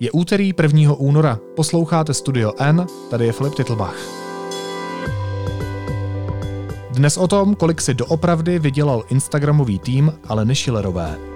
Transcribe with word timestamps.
Je 0.00 0.10
úterý 0.10 0.54
1. 0.62 0.94
února. 0.96 1.38
Posloucháte 1.56 2.14
Studio 2.14 2.52
N, 2.58 2.86
tady 3.10 3.26
je 3.26 3.32
Filip 3.32 3.54
Titlbach. 3.54 3.96
Dnes 6.90 7.16
o 7.16 7.28
tom, 7.28 7.54
kolik 7.54 7.80
si 7.80 7.94
doopravdy 7.94 8.58
vydělal 8.58 9.04
Instagramový 9.08 9.78
tým 9.78 10.12
Aleny 10.28 10.54
Schillerové. 10.54 11.29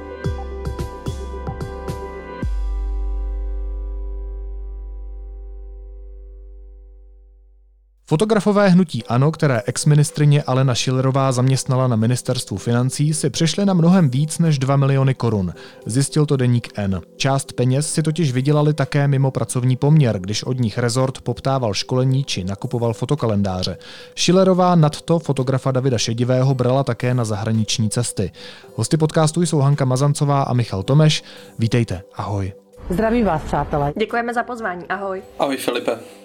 Fotografové 8.06 8.68
hnutí 8.68 9.04
ANO, 9.04 9.32
které 9.32 9.62
exministrině 9.66 10.42
Alena 10.42 10.74
Schillerová 10.74 11.32
zaměstnala 11.32 11.88
na 11.88 11.96
ministerstvu 11.96 12.56
financí, 12.56 13.14
si 13.14 13.30
přišly 13.30 13.66
na 13.66 13.74
mnohem 13.74 14.10
víc 14.10 14.38
než 14.38 14.58
2 14.58 14.76
miliony 14.76 15.14
korun. 15.14 15.52
Zjistil 15.86 16.26
to 16.26 16.36
deník 16.36 16.68
N. 16.74 17.00
Část 17.16 17.52
peněz 17.52 17.92
si 17.92 18.02
totiž 18.02 18.32
vydělali 18.32 18.74
také 18.74 19.08
mimo 19.08 19.30
pracovní 19.30 19.76
poměr, 19.76 20.18
když 20.18 20.42
od 20.42 20.60
nich 20.60 20.78
rezort 20.78 21.20
poptával 21.20 21.74
školení 21.74 22.24
či 22.24 22.44
nakupoval 22.44 22.92
fotokalendáře. 22.92 23.76
Schillerová 24.16 24.74
nadto 24.74 25.18
fotografa 25.18 25.72
Davida 25.72 25.98
Šedivého 25.98 26.54
brala 26.54 26.84
také 26.84 27.14
na 27.14 27.24
zahraniční 27.24 27.90
cesty. 27.90 28.32
Hosty 28.74 28.96
podcastu 28.96 29.42
jsou 29.42 29.58
Hanka 29.58 29.84
Mazancová 29.84 30.42
a 30.42 30.52
Michal 30.52 30.82
Tomeš. 30.82 31.24
Vítejte, 31.58 32.02
ahoj. 32.14 32.52
Zdravím 32.90 33.24
vás, 33.24 33.42
přátelé. 33.42 33.92
Děkujeme 33.98 34.34
za 34.34 34.42
pozvání, 34.42 34.84
ahoj. 34.88 35.22
Ahoj 35.38 35.56
Filipe. 35.56 36.23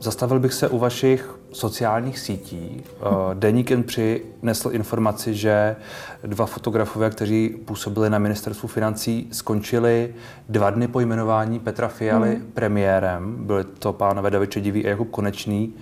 Zastavil 0.00 0.40
bych 0.40 0.54
se 0.54 0.68
u 0.68 0.78
vašich 0.78 1.38
sociálních 1.52 2.18
sítí. 2.18 2.84
Eh, 2.84 3.04
Deník 3.34 3.70
jen 3.70 3.82
přinesl 3.82 4.70
informaci, 4.72 5.34
že 5.34 5.76
dva 6.24 6.46
fotografové, 6.46 7.10
kteří 7.10 7.48
působili 7.64 8.10
na 8.10 8.18
ministerstvu 8.18 8.68
financí, 8.68 9.28
skončili 9.32 10.14
dva 10.48 10.70
dny 10.70 10.88
po 10.88 11.00
jmenování 11.00 11.58
Petra 11.58 11.88
Fialy 11.88 12.34
hmm. 12.34 12.46
premiérem. 12.54 13.36
Byli 13.46 13.64
to 13.64 13.92
pánové 13.92 14.30
David 14.30 14.50
Čedivý 14.50 14.86
a 14.86 14.88
Jakub 14.88 15.10
Konečný. 15.10 15.74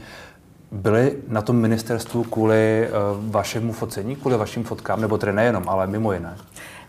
Byli 0.72 1.16
na 1.28 1.42
tom 1.42 1.56
ministerstvu 1.56 2.24
kvůli 2.24 2.88
uh, 2.88 3.30
vašemu 3.30 3.72
focení, 3.72 4.16
kvůli 4.16 4.36
vašim 4.36 4.64
fotkám, 4.64 5.00
nebo 5.00 5.18
tedy 5.18 5.32
nejenom, 5.32 5.68
ale 5.68 5.86
mimo 5.86 6.12
jiné? 6.12 6.36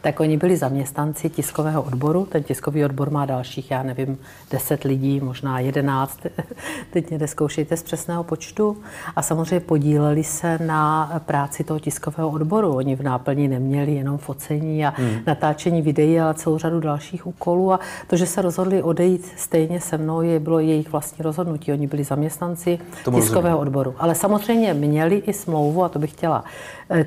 Tak 0.05 0.19
oni 0.19 0.37
byli 0.37 0.57
zaměstnanci 0.57 1.29
tiskového 1.29 1.81
odboru. 1.81 2.25
Ten 2.25 2.43
tiskový 2.43 2.85
odbor 2.85 3.09
má 3.09 3.25
dalších, 3.25 3.71
já 3.71 3.83
nevím, 3.83 4.17
10 4.51 4.83
lidí, 4.83 5.19
možná 5.19 5.59
11. 5.59 6.19
Teď 6.91 7.09
mě 7.09 7.27
zkoušejte 7.27 7.77
z 7.77 7.83
přesného 7.83 8.23
počtu. 8.23 8.77
A 9.15 9.21
samozřejmě 9.21 9.59
podíleli 9.59 10.23
se 10.23 10.59
na 10.65 11.11
práci 11.25 11.63
toho 11.63 11.79
tiskového 11.79 12.29
odboru. 12.29 12.75
Oni 12.75 12.95
v 12.95 13.03
náplni 13.03 13.47
neměli 13.47 13.93
jenom 13.93 14.17
focení 14.17 14.85
a 14.85 14.93
hmm. 14.97 15.17
natáčení 15.27 15.81
videí, 15.81 16.19
ale 16.19 16.33
celou 16.33 16.57
řadu 16.57 16.79
dalších 16.79 17.27
úkolů. 17.27 17.73
A 17.73 17.79
to, 18.07 18.17
že 18.17 18.25
se 18.25 18.41
rozhodli 18.41 18.83
odejít 18.83 19.31
stejně 19.37 19.81
se 19.81 19.97
mnou, 19.97 20.21
je, 20.21 20.39
bylo 20.39 20.59
jejich 20.59 20.91
vlastní 20.91 21.23
rozhodnutí. 21.23 21.71
Oni 21.71 21.87
byli 21.87 22.03
zaměstnanci 22.03 22.79
Tomu 23.03 23.19
tiskového 23.19 23.57
rozumím. 23.57 23.67
odboru. 23.67 23.95
Ale 23.97 24.15
samozřejmě 24.15 24.73
měli 24.73 25.15
i 25.15 25.33
smlouvu, 25.33 25.83
a 25.83 25.89
to 25.89 25.99
bych 25.99 26.11
chtěla, 26.11 26.43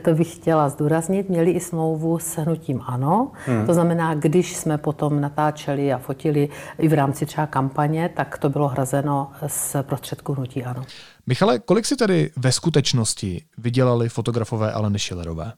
to 0.03 0.15
bych 0.15 0.35
chtěla 0.35 0.69
zdůraznit, 0.69 1.29
měli 1.29 1.51
i 1.51 1.61
smlouvu 1.61 2.19
s 2.19 2.37
hnutím 2.37 2.81
ano. 2.87 3.31
Hmm. 3.47 3.67
To 3.67 3.75
znamená, 3.75 4.15
když 4.15 4.57
jsme 4.57 4.79
potom 4.79 5.21
natáčeli 5.21 5.93
a 5.93 5.99
fotili 5.99 6.49
i 6.79 6.89
v 6.89 6.93
rámci 6.93 7.27
třeba 7.27 7.47
kampaně, 7.47 8.11
tak 8.17 8.39
to 8.39 8.51
bylo 8.51 8.69
hrazeno 8.69 9.31
z 9.47 9.77
prostředků 9.83 10.35
hnutí 10.35 10.65
ano. 10.65 10.85
Michale, 11.27 11.59
kolik 11.59 11.87
si 11.87 11.97
tedy 11.97 12.31
ve 12.37 12.53
skutečnosti 12.53 13.45
vydělali 13.59 14.09
fotografové 14.09 14.73
Aleny 14.73 14.99
Schillerové? 14.99 15.53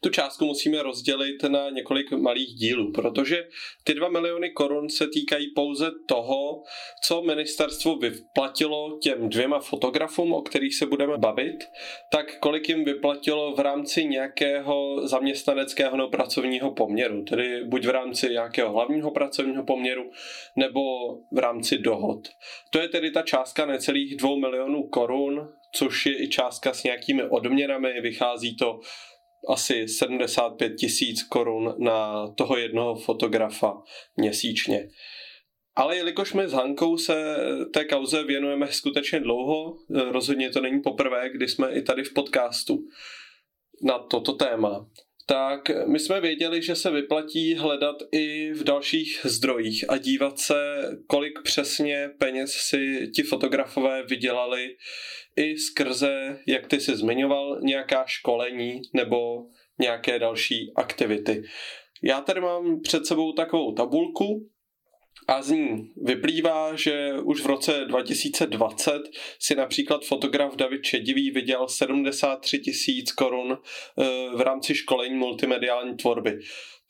Tu 0.00 0.10
částku 0.10 0.44
musíme 0.44 0.82
rozdělit 0.82 1.42
na 1.42 1.70
několik 1.70 2.12
malých 2.12 2.48
dílů, 2.48 2.92
protože 2.92 3.48
ty 3.84 3.94
2 3.94 4.08
miliony 4.08 4.50
korun 4.50 4.88
se 4.88 5.06
týkají 5.08 5.46
pouze 5.54 5.90
toho, 6.08 6.62
co 7.04 7.22
ministerstvo 7.22 7.96
vyplatilo 7.96 8.98
těm 9.02 9.28
dvěma 9.28 9.60
fotografům, 9.60 10.32
o 10.32 10.42
kterých 10.42 10.74
se 10.74 10.86
budeme 10.86 11.18
bavit, 11.18 11.58
tak 12.12 12.38
kolik 12.38 12.68
jim 12.68 12.84
vyplatilo 12.84 13.54
v 13.54 13.60
rámci 13.60 14.04
nějakého 14.04 15.06
zaměstnaneckého 15.06 15.96
nebo 15.96 16.10
pracovního 16.10 16.74
poměru, 16.74 17.24
tedy 17.24 17.64
buď 17.64 17.86
v 17.86 17.90
rámci 17.90 18.28
nějakého 18.30 18.72
hlavního 18.72 19.10
pracovního 19.10 19.64
poměru 19.64 20.10
nebo 20.56 20.80
v 21.32 21.38
rámci 21.38 21.78
dohod. 21.78 22.28
To 22.70 22.80
je 22.80 22.88
tedy 22.88 23.10
ta 23.10 23.22
částka 23.22 23.66
necelých 23.66 24.16
2 24.16 24.36
milionů 24.36 24.82
korun, 24.82 25.48
což 25.72 26.06
je 26.06 26.22
i 26.22 26.28
částka 26.28 26.74
s 26.74 26.84
nějakými 26.84 27.22
odměnami, 27.22 28.00
vychází 28.00 28.56
to 28.56 28.80
asi 29.48 29.88
75 29.88 30.74
tisíc 30.74 31.22
korun 31.22 31.74
na 31.78 32.28
toho 32.28 32.56
jednoho 32.56 32.94
fotografa 32.94 33.82
měsíčně. 34.16 34.88
Ale 35.76 35.96
jelikož 35.96 36.32
my 36.32 36.48
s 36.48 36.52
Hankou 36.52 36.96
se 36.96 37.36
té 37.74 37.84
kauze 37.84 38.24
věnujeme 38.24 38.68
skutečně 38.72 39.20
dlouho, 39.20 39.76
rozhodně 40.10 40.50
to 40.50 40.60
není 40.60 40.80
poprvé, 40.80 41.30
kdy 41.30 41.48
jsme 41.48 41.70
i 41.72 41.82
tady 41.82 42.04
v 42.04 42.14
podcastu 42.14 42.84
na 43.82 43.98
toto 43.98 44.32
téma, 44.32 44.86
tak 45.28 45.86
my 45.86 45.98
jsme 45.98 46.20
věděli, 46.20 46.62
že 46.62 46.74
se 46.74 46.90
vyplatí 46.90 47.54
hledat 47.54 47.96
i 48.12 48.52
v 48.52 48.64
dalších 48.64 49.20
zdrojích 49.24 49.90
a 49.90 49.98
dívat 49.98 50.38
se, 50.38 50.82
kolik 51.06 51.42
přesně 51.42 52.10
peněz 52.18 52.52
si 52.52 53.10
ti 53.14 53.22
fotografové 53.22 54.02
vydělali 54.02 54.76
i 55.36 55.58
skrze, 55.58 56.38
jak 56.46 56.66
ty 56.66 56.80
si 56.80 56.96
zmiňoval, 56.96 57.60
nějaká 57.62 58.04
školení 58.06 58.80
nebo 58.94 59.46
nějaké 59.80 60.18
další 60.18 60.72
aktivity. 60.76 61.42
Já 62.02 62.20
tady 62.20 62.40
mám 62.40 62.80
před 62.80 63.06
sebou 63.06 63.32
takovou 63.32 63.72
tabulku, 63.72 64.48
a 65.28 65.42
z 65.42 65.50
ní 65.50 65.90
vyplývá, 65.96 66.76
že 66.76 67.12
už 67.22 67.42
v 67.42 67.46
roce 67.46 67.84
2020 67.84 69.02
si 69.38 69.54
například 69.54 70.04
fotograf 70.04 70.56
David 70.56 70.82
Čedivý 70.82 71.30
vydělal 71.30 71.68
73 71.68 72.58
tisíc 72.58 73.12
korun 73.12 73.52
eh, 73.52 74.04
v 74.36 74.40
rámci 74.40 74.74
školení 74.74 75.14
multimediální 75.14 75.96
tvorby. 75.96 76.38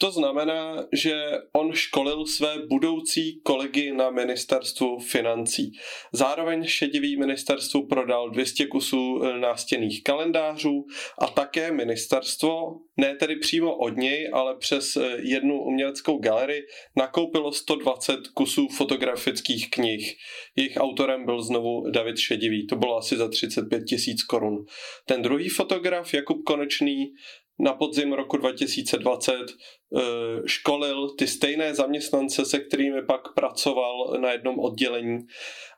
To 0.01 0.11
znamená, 0.11 0.87
že 0.93 1.23
on 1.53 1.73
školil 1.73 2.27
své 2.27 2.55
budoucí 2.69 3.41
kolegy 3.43 3.93
na 3.93 4.11
ministerstvu 4.11 4.99
financí. 4.99 5.73
Zároveň 6.13 6.65
šedivý 6.65 7.17
ministerstvu 7.17 7.87
prodal 7.87 8.31
200 8.31 8.67
kusů 8.67 9.23
eh, 9.23 9.39
nástěnných 9.39 10.03
kalendářů 10.03 10.87
a 11.19 11.27
také 11.27 11.73
ministerstvo, 11.73 12.51
ne 12.97 13.17
tedy 13.17 13.37
přímo 13.37 13.77
od 13.77 13.97
něj, 13.97 14.31
ale 14.33 14.57
přes 14.57 14.97
eh, 14.97 15.17
jednu 15.23 15.63
uměleckou 15.65 16.19
galerii, 16.19 16.63
nakoupilo 16.97 17.53
120 17.53 18.29
kusů 18.35 18.69
fotografických 18.69 19.71
knih. 19.71 20.17
Jejich 20.57 20.77
autorem 20.77 21.25
byl 21.25 21.43
znovu 21.43 21.91
David 21.91 22.19
Šedivý. 22.19 22.67
To 22.67 22.77
bylo 22.77 22.97
asi 22.97 23.17
za 23.17 23.29
35 23.29 23.85
tisíc 23.85 24.23
korun. 24.23 24.65
Ten 25.07 25.23
druhý 25.23 25.49
fotograf, 25.49 26.15
Jakub 26.15 26.45
Konečný, 26.47 27.13
na 27.59 27.73
podzim 27.73 28.13
roku 28.13 28.37
2020 28.37 29.33
eh, 29.33 30.01
školil 30.47 31.09
ty 31.19 31.27
stejné 31.27 31.75
zaměstnance, 31.75 32.45
se 32.45 32.59
kterými 32.59 33.03
pak 33.03 33.35
pracoval 33.35 34.19
na 34.21 34.33
jednom 34.33 34.59
oddělení 34.59 35.19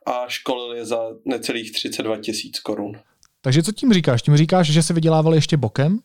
a 0.05 0.25
školil 0.27 0.73
je 0.75 0.85
za 0.85 1.09
necelých 1.25 1.71
32 1.71 2.17
tisíc 2.17 2.59
korun. 2.59 2.91
Takže 3.41 3.63
co 3.63 3.71
tím 3.71 3.93
říkáš? 3.93 4.21
Tím 4.21 4.37
říkáš, 4.37 4.67
že 4.67 4.83
se 4.83 4.93
vydělávali 4.93 5.37
ještě 5.37 5.57
bokem? 5.57 5.99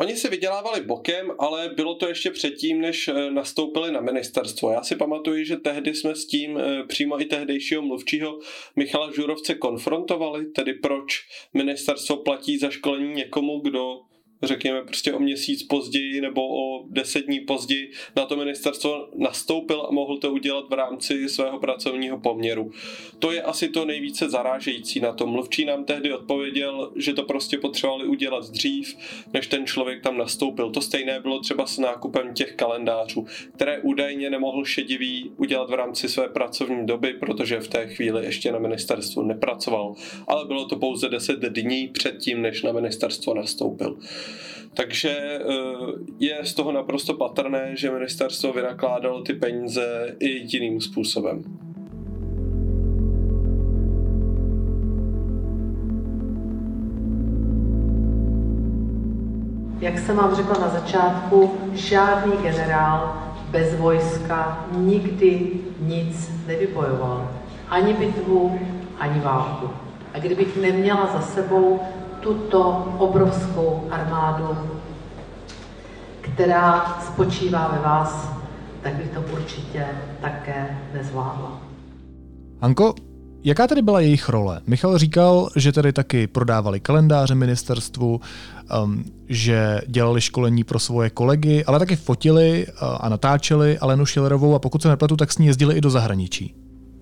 Oni 0.00 0.16
si 0.16 0.28
vydělávali 0.28 0.80
bokem, 0.80 1.32
ale 1.38 1.68
bylo 1.76 1.94
to 1.94 2.08
ještě 2.08 2.30
předtím, 2.30 2.80
než 2.80 3.08
eh, 3.08 3.30
nastoupili 3.30 3.92
na 3.92 4.00
ministerstvo. 4.00 4.70
Já 4.70 4.82
si 4.82 4.96
pamatuju, 4.96 5.44
že 5.44 5.56
tehdy 5.56 5.94
jsme 5.94 6.14
s 6.14 6.26
tím 6.26 6.58
eh, 6.58 6.84
přímo 6.88 7.20
i 7.20 7.24
tehdejšího 7.24 7.82
mluvčího 7.82 8.38
Michala 8.76 9.12
Žurovce 9.12 9.54
konfrontovali, 9.54 10.46
tedy 10.46 10.74
proč 10.74 11.20
ministerstvo 11.54 12.16
platí 12.16 12.58
za 12.58 12.70
školení 12.70 13.14
někomu, 13.14 13.60
kdo 13.60 13.94
řekněme 14.42 14.82
prostě 14.82 15.12
o 15.12 15.18
měsíc 15.18 15.62
později 15.62 16.20
nebo 16.20 16.42
o 16.48 16.84
deset 16.90 17.26
dní 17.26 17.40
později 17.40 17.92
na 18.16 18.26
to 18.26 18.36
ministerstvo 18.36 19.08
nastoupil 19.16 19.86
a 19.88 19.92
mohl 19.92 20.18
to 20.18 20.32
udělat 20.32 20.64
v 20.70 20.72
rámci 20.72 21.28
svého 21.28 21.58
pracovního 21.58 22.18
poměru. 22.18 22.70
To 23.18 23.32
je 23.32 23.42
asi 23.42 23.68
to 23.68 23.84
nejvíce 23.84 24.30
zarážející 24.30 25.00
na 25.00 25.12
tom. 25.12 25.30
Mluvčí 25.30 25.64
nám 25.64 25.84
tehdy 25.84 26.12
odpověděl, 26.12 26.92
že 26.96 27.12
to 27.12 27.22
prostě 27.22 27.58
potřebovali 27.58 28.04
udělat 28.04 28.50
dřív, 28.50 28.96
než 29.34 29.46
ten 29.46 29.66
člověk 29.66 30.02
tam 30.02 30.18
nastoupil. 30.18 30.70
To 30.70 30.80
stejné 30.80 31.20
bylo 31.20 31.40
třeba 31.40 31.66
s 31.66 31.78
nákupem 31.78 32.34
těch 32.34 32.54
kalendářů, 32.54 33.26
které 33.54 33.78
údajně 33.78 34.30
nemohl 34.30 34.64
šedivý 34.64 35.30
udělat 35.36 35.70
v 35.70 35.74
rámci 35.74 36.08
své 36.08 36.28
pracovní 36.28 36.86
doby, 36.86 37.14
protože 37.14 37.60
v 37.60 37.68
té 37.68 37.86
chvíli 37.86 38.24
ještě 38.24 38.52
na 38.52 38.58
ministerstvu 38.58 39.22
nepracoval. 39.22 39.94
Ale 40.26 40.44
bylo 40.44 40.64
to 40.64 40.76
pouze 40.76 41.08
10 41.08 41.40
dní 41.40 41.88
předtím, 41.88 42.42
než 42.42 42.62
na 42.62 42.72
ministerstvo 42.72 43.34
nastoupil. 43.34 43.98
Takže 44.74 45.10
eh, 45.10 45.42
je 46.18 46.38
z 46.44 46.54
toho 46.54 46.72
naprosto 46.72 47.14
patrné, 47.14 47.76
že 47.76 47.90
ministerstvo 47.90 48.52
vynakládalo 48.52 49.22
ty 49.22 49.32
peníze 49.32 50.16
i 50.20 50.28
jiným 50.28 50.80
způsobem. 50.80 51.44
Jak 59.80 59.98
jsem 59.98 60.16
vám 60.16 60.34
řekla 60.34 60.58
na 60.60 60.68
začátku, 60.68 61.50
žádný 61.72 62.32
generál 62.42 63.28
bez 63.50 63.74
vojska 63.74 64.66
nikdy 64.76 65.50
nic 65.80 66.30
nevybojoval. 66.46 67.30
Ani 67.68 67.94
bitvu, 67.94 68.60
ani 68.98 69.20
válku. 69.20 69.70
A 70.14 70.18
kdybych 70.18 70.56
neměla 70.56 71.10
za 71.12 71.20
sebou 71.20 71.80
tuto 72.20 72.94
obrovskou 72.98 73.88
armádu, 73.90 74.56
která 76.20 76.98
spočívá 77.06 77.68
ve 77.68 77.78
vás, 77.78 78.28
tak 78.82 78.94
bych 78.94 79.08
to 79.08 79.20
určitě 79.32 79.86
také 80.20 80.78
nezvládla. 80.94 81.60
Hanko, 82.62 82.94
Jaká 83.44 83.66
tady 83.66 83.82
byla 83.82 84.00
jejich 84.00 84.28
role? 84.28 84.60
Michal 84.66 84.98
říkal, 84.98 85.48
že 85.56 85.72
tady 85.72 85.92
taky 85.92 86.26
prodávali 86.26 86.80
kalendáře 86.80 87.34
ministerstvu, 87.34 88.20
um, 88.84 89.04
že 89.28 89.80
dělali 89.86 90.20
školení 90.20 90.64
pro 90.64 90.78
svoje 90.78 91.10
kolegy, 91.10 91.64
ale 91.64 91.78
taky 91.78 91.96
fotili 91.96 92.66
uh, 92.66 92.72
a 93.00 93.08
natáčeli 93.08 93.78
Alenu 93.78 94.06
Schillerovou 94.06 94.54
a 94.54 94.58
pokud 94.58 94.82
se 94.82 94.88
nepletu, 94.88 95.16
tak 95.16 95.32
s 95.32 95.38
ní 95.38 95.46
jezdili 95.46 95.74
i 95.74 95.80
do 95.80 95.90
zahraničí. 95.90 96.54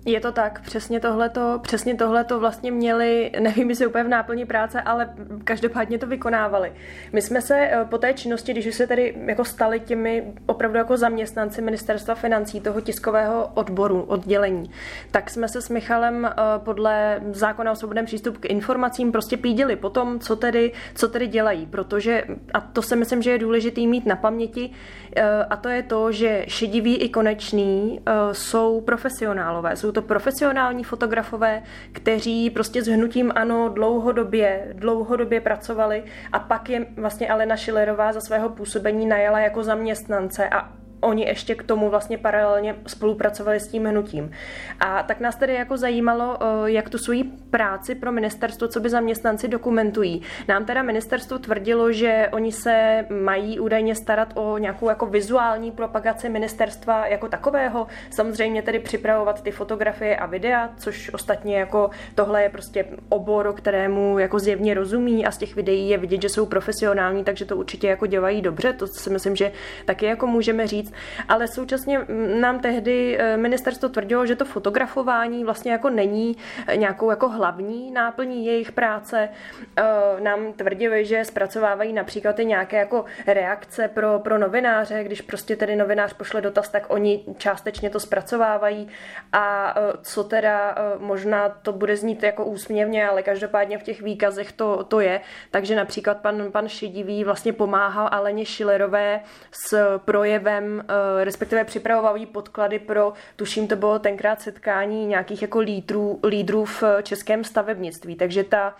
Je 0.07 0.19
to 0.19 0.31
tak, 0.31 0.61
přesně 0.61 0.99
tohleto, 0.99 1.59
přesně 1.61 1.95
tohleto 1.95 2.39
vlastně 2.39 2.71
měli, 2.71 3.31
nevím, 3.39 3.69
jestli 3.69 3.87
úplně 3.87 4.03
v 4.03 4.07
náplní 4.07 4.45
práce, 4.45 4.81
ale 4.81 5.09
každopádně 5.43 5.97
to 5.97 6.07
vykonávali. 6.07 6.73
My 7.13 7.21
jsme 7.21 7.41
se 7.41 7.55
eh, 7.55 7.85
po 7.89 7.97
té 7.97 8.13
činnosti, 8.13 8.51
když 8.51 8.75
se 8.75 8.87
tady 8.87 9.15
jako 9.25 9.45
stali 9.45 9.79
těmi 9.79 10.33
opravdu 10.45 10.77
jako 10.77 10.97
zaměstnanci 10.97 11.61
ministerstva 11.61 12.15
financí, 12.15 12.61
toho 12.61 12.81
tiskového 12.81 13.51
odboru, 13.53 14.01
oddělení, 14.01 14.71
tak 15.11 15.29
jsme 15.29 15.47
se 15.47 15.61
s 15.61 15.69
Michalem 15.69 16.25
eh, 16.25 16.33
podle 16.57 17.21
zákona 17.31 17.71
o 17.71 17.75
svobodném 17.75 18.05
přístupu 18.05 18.39
k 18.39 18.45
informacím 18.45 19.11
prostě 19.11 19.37
pídili 19.37 19.75
po 19.75 19.89
tom, 19.89 20.19
co 20.19 20.35
tedy, 20.35 20.71
co 20.95 21.07
tedy 21.07 21.27
dělají, 21.27 21.65
protože, 21.65 22.23
a 22.53 22.61
to 22.61 22.81
si 22.81 22.95
myslím, 22.95 23.21
že 23.21 23.31
je 23.31 23.39
důležité 23.39 23.81
mít 23.81 24.05
na 24.05 24.15
paměti, 24.15 24.71
eh, 25.15 25.45
a 25.49 25.55
to 25.55 25.69
je 25.69 25.83
to, 25.83 26.11
že 26.11 26.45
šediví 26.47 26.95
i 26.95 27.09
koneční 27.09 28.01
jsou 28.31 28.81
profesionálové, 28.81 29.75
jsou 29.75 29.91
to 29.97 30.01
profesionální 30.01 30.83
fotografové, 30.83 31.63
kteří 31.91 32.49
prostě 32.49 32.83
s 32.83 32.87
hnutím 32.87 33.31
ano 33.35 33.69
dlouhodobě, 33.69 34.67
dlouhodobě 34.73 35.41
pracovali 35.41 36.03
a 36.31 36.39
pak 36.39 36.69
je 36.69 36.85
vlastně 36.97 37.29
Alena 37.29 37.55
Šilerová 37.55 38.13
za 38.13 38.21
svého 38.21 38.49
působení 38.49 39.05
najala 39.05 39.39
jako 39.39 39.63
zaměstnance 39.63 40.49
a 40.49 40.71
oni 40.99 41.25
ještě 41.25 41.55
k 41.55 41.63
tomu 41.63 41.89
vlastně 41.89 42.17
paralelně 42.17 42.75
spolupracovali 42.87 43.59
s 43.59 43.67
tím 43.67 43.85
hnutím. 43.85 44.31
A 44.79 45.03
tak 45.03 45.19
nás 45.19 45.35
tedy 45.35 45.53
jako 45.53 45.77
zajímalo, 45.77 46.37
eh, 46.41 46.71
jak 46.71 46.89
tu 46.89 46.97
svoji 46.97 47.23
práci 47.23 47.95
pro 47.95 48.11
ministerstvo, 48.11 48.67
co 48.67 48.79
by 48.79 48.89
zaměstnanci 48.89 49.47
dokumentují. 49.47 50.21
Nám 50.47 50.65
teda 50.65 50.81
ministerstvo 50.81 51.39
tvrdilo, 51.39 51.91
že 51.91 52.29
oni 52.31 52.51
se 52.51 53.05
mají 53.09 53.59
údajně 53.59 53.95
starat 53.95 54.33
o 54.35 54.57
nějakou 54.57 54.89
jako 54.89 55.05
vizuální 55.05 55.71
propagaci 55.71 56.29
ministerstva 56.29 57.07
jako 57.07 57.27
takového, 57.27 57.87
samozřejmě 58.09 58.61
tedy 58.61 58.79
připravovat 58.79 59.43
ty 59.43 59.51
fotografie 59.51 60.15
a 60.15 60.25
videa, 60.25 60.69
což 60.77 61.13
ostatně 61.13 61.59
jako 61.59 61.89
tohle 62.15 62.43
je 62.43 62.49
prostě 62.49 62.85
obor, 63.09 63.53
kterému 63.53 64.19
jako 64.19 64.39
zjevně 64.39 64.73
rozumí 64.73 65.25
a 65.25 65.31
z 65.31 65.37
těch 65.37 65.55
videí 65.55 65.89
je 65.89 65.97
vidět, 65.97 66.21
že 66.21 66.29
jsou 66.29 66.45
profesionální, 66.45 67.23
takže 67.23 67.45
to 67.45 67.57
určitě 67.57 67.87
jako 67.87 68.05
dělají 68.05 68.41
dobře, 68.41 68.73
to 68.73 68.87
si 68.87 69.09
myslím, 69.09 69.35
že 69.35 69.51
taky 69.85 70.05
jako 70.05 70.27
můžeme 70.27 70.67
říct, 70.67 70.86
ale 71.29 71.47
současně 71.47 71.99
nám 72.39 72.59
tehdy 72.59 73.17
eh, 73.19 73.37
ministerstvo 73.37 73.89
tvrdilo, 73.89 74.25
že 74.25 74.35
to 74.35 74.45
fotografování 74.45 75.43
vlastně 75.43 75.71
jako 75.71 75.89
není 75.89 76.37
eh, 76.67 76.77
nějakou 76.77 77.09
jako 77.09 77.29
hlavní 77.29 77.91
náplní 77.91 78.45
jejich 78.45 78.71
práce. 78.71 79.29
Eh, 79.77 79.83
nám 80.19 80.53
tvrdili, 80.53 81.05
že 81.05 81.25
zpracovávají 81.25 81.93
například 81.93 82.39
i 82.39 82.45
nějaké 82.45 82.77
jako 82.77 83.05
reakce 83.27 83.87
pro, 83.87 84.19
pro 84.19 84.37
novináře, 84.37 85.03
když 85.03 85.21
prostě 85.21 85.55
tedy 85.55 85.75
novinář 85.75 86.13
pošle 86.13 86.41
dotaz, 86.41 86.69
tak 86.69 86.85
oni 86.87 87.23
částečně 87.37 87.89
to 87.89 87.99
zpracovávají 87.99 88.87
a 89.33 89.75
co 90.01 90.23
teda 90.23 90.75
možná 90.99 91.49
to 91.49 91.71
bude 91.71 91.97
znít 91.97 92.23
jako 92.23 92.45
úsměvně, 92.45 93.07
ale 93.07 93.23
každopádně 93.23 93.77
v 93.77 93.83
těch 93.83 94.01
výkazech 94.01 94.51
to, 94.51 94.83
to 94.83 94.99
je. 94.99 95.21
Takže 95.51 95.75
například 95.75 96.21
pan, 96.21 96.51
pan 96.51 96.67
Šedivý 96.67 97.23
vlastně 97.23 97.53
pomáhal 97.53 98.09
Aleně 98.11 98.45
Šilerové 98.45 99.19
s 99.51 99.97
projevem 99.97 100.76
Eh, 100.79 101.23
respektive 101.23 101.63
připravovaly 101.63 102.25
podklady 102.25 102.79
pro, 102.79 103.13
tuším, 103.35 103.67
to 103.67 103.75
bylo 103.75 103.99
tenkrát 103.99 104.41
setkání 104.41 105.05
nějakých 105.05 105.41
jako 105.41 105.59
lídrů, 105.59 106.19
lídrů 106.27 106.65
v 106.65 106.83
českém 107.03 107.43
stavebnictví. 107.43 108.15
Takže 108.15 108.43
ta, 108.43 108.75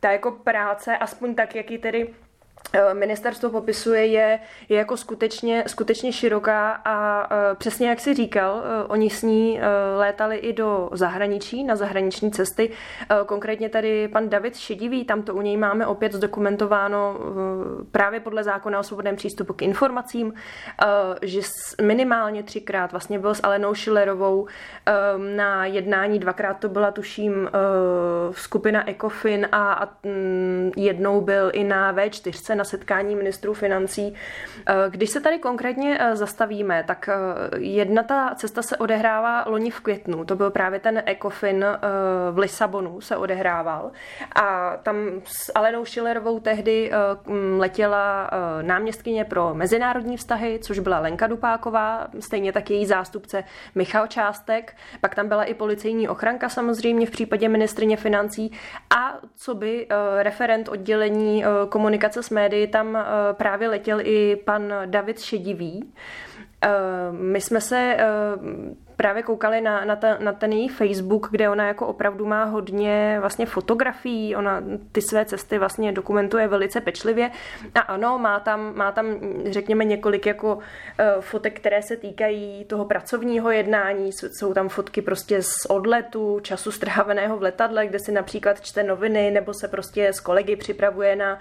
ta 0.00 0.12
jako 0.12 0.30
práce, 0.30 0.98
aspoň 0.98 1.34
tak, 1.34 1.54
jak 1.54 1.70
ji 1.70 1.78
tedy 1.78 2.14
ministerstvo 2.92 3.50
popisuje, 3.50 4.06
je, 4.06 4.38
je 4.68 4.78
jako 4.78 4.96
skutečně, 4.96 5.64
skutečně 5.66 6.12
široká 6.12 6.70
a 6.84 7.26
uh, 7.30 7.56
přesně 7.58 7.88
jak 7.88 8.00
si 8.00 8.14
říkal, 8.14 8.54
uh, 8.54 8.62
oni 8.88 9.10
s 9.10 9.22
ní 9.22 9.60
létali 9.96 10.36
i 10.36 10.52
do 10.52 10.90
zahraničí, 10.92 11.64
na 11.64 11.76
zahraniční 11.76 12.30
cesty. 12.30 12.70
Konkrétně 13.26 13.68
tady 13.68 14.08
pan 14.08 14.28
David 14.28 14.56
Šedivý, 14.56 15.04
tam 15.04 15.22
to 15.22 15.34
u 15.34 15.40
něj 15.40 15.56
máme 15.56 15.86
opět 15.86 16.12
zdokumentováno 16.12 17.16
právě 17.90 18.20
podle 18.20 18.44
zákona 18.44 18.78
o 18.78 18.82
svobodném 18.82 19.16
přístupu 19.16 19.52
k 19.52 19.62
informacím, 19.62 20.34
že 21.22 21.40
minimálně 21.82 22.42
třikrát 22.42 22.92
vlastně 22.92 23.18
byl 23.18 23.34
s 23.34 23.40
Alenou 23.44 23.74
Schillerovou 23.74 24.40
uh, 24.40 24.48
na 25.36 25.66
jednání, 25.66 26.18
dvakrát 26.18 26.54
to 26.54 26.68
byla 26.68 26.90
tuším 26.90 27.50
skupina 28.30 28.90
Ecofin 28.90 29.48
a, 29.52 29.92
um, 30.02 30.72
jednou 30.76 31.20
byl 31.20 31.50
i 31.52 31.64
na 31.64 31.94
V4 31.94 32.32
na 32.54 32.64
setkání 32.64 33.16
ministrů 33.16 33.54
financí. 33.54 34.14
Eh, 34.66 34.74
když 34.90 35.10
se 35.10 35.20
tady 35.20 35.38
konkrétně 35.38 35.98
eh, 36.00 36.16
zastavíme, 36.16 36.84
tak 36.86 37.08
eh, 37.08 37.58
jedna 37.58 38.02
ta 38.02 38.34
cesta 38.34 38.62
se 38.62 38.76
odehrává 38.76 39.44
loni 39.46 39.70
v 39.70 39.80
květnu. 39.80 40.24
To 40.24 40.36
byl 40.36 40.50
právě 40.50 40.80
ten 40.80 41.02
ECOFIN 41.06 41.64
v 42.30 42.38
Lisabonu 42.38 43.00
se 43.00 43.16
odehrával. 43.16 43.90
A 44.34 44.76
tam 44.76 44.96
s 45.24 45.52
Alenou 45.54 45.84
Schillerovou 45.84 46.40
tehdy 46.40 46.90
letěla 47.58 48.30
náměstkyně 48.62 49.24
pro 49.24 49.54
mezinárodní 49.54 50.16
vztahy, 50.16 50.58
což 50.62 50.78
byla 50.78 50.98
Lenka 50.98 51.26
Dupáková, 51.26 52.08
stejně 52.20 52.52
tak 52.52 52.70
její 52.70 52.86
zástupce 52.86 53.44
Michal 53.74 54.06
Částek. 54.06 54.76
Pak 55.00 55.14
tam 55.14 55.28
byla 55.28 55.44
i 55.44 55.54
policejní 55.54 56.08
ochranka 56.08 56.48
samozřejmě 56.48 57.06
v 57.06 57.10
případě 57.10 57.48
ministrině 57.48 57.96
financí 57.96 58.52
a 58.98 59.18
co 59.36 59.54
by 59.54 59.86
referent 60.18 60.68
oddělení 60.68 61.44
komunikace 61.68 62.22
s 62.22 62.30
médií 62.38 62.66
tam 62.66 62.96
eh, 62.96 63.02
právě 63.32 63.68
letěl 63.68 64.00
i 64.00 64.36
pan 64.36 64.72
David 64.86 65.20
Šedivý. 65.20 65.92
Eh, 66.62 66.68
my 67.12 67.40
jsme 67.40 67.60
se 67.60 67.96
eh, 67.98 68.06
právě 68.98 69.22
koukali 69.22 69.60
na, 69.60 69.84
na, 69.84 69.96
ta, 69.96 70.16
na 70.18 70.32
ten 70.32 70.52
její 70.52 70.68
Facebook, 70.68 71.28
kde 71.30 71.48
ona 71.48 71.66
jako 71.66 71.86
opravdu 71.86 72.26
má 72.26 72.44
hodně 72.44 73.16
vlastně 73.20 73.46
fotografií, 73.46 74.36
ona 74.36 74.62
ty 74.92 75.02
své 75.02 75.24
cesty 75.24 75.58
vlastně 75.58 75.92
dokumentuje 75.92 76.48
velice 76.48 76.80
pečlivě. 76.80 77.30
A 77.74 77.80
ano, 77.80 78.18
má 78.18 78.40
tam, 78.40 78.76
má 78.76 78.92
tam 78.92 79.06
řekněme 79.44 79.84
několik 79.84 80.26
jako 80.26 80.54
uh, 80.54 80.62
fotek, 81.20 81.60
které 81.60 81.82
se 81.82 81.96
týkají 81.96 82.64
toho 82.64 82.84
pracovního 82.84 83.50
jednání, 83.50 84.12
jsou 84.12 84.54
tam 84.54 84.68
fotky 84.68 85.02
prostě 85.02 85.42
z 85.42 85.66
odletu, 85.68 86.40
času 86.42 86.70
stráveného 86.70 87.36
v 87.36 87.42
letadle, 87.42 87.86
kde 87.86 87.98
si 87.98 88.12
například 88.12 88.60
čte 88.60 88.82
noviny 88.82 89.30
nebo 89.30 89.54
se 89.54 89.68
prostě 89.68 90.08
s 90.08 90.20
kolegy 90.20 90.56
připravuje 90.56 91.16
na 91.16 91.34
uh, 91.34 91.40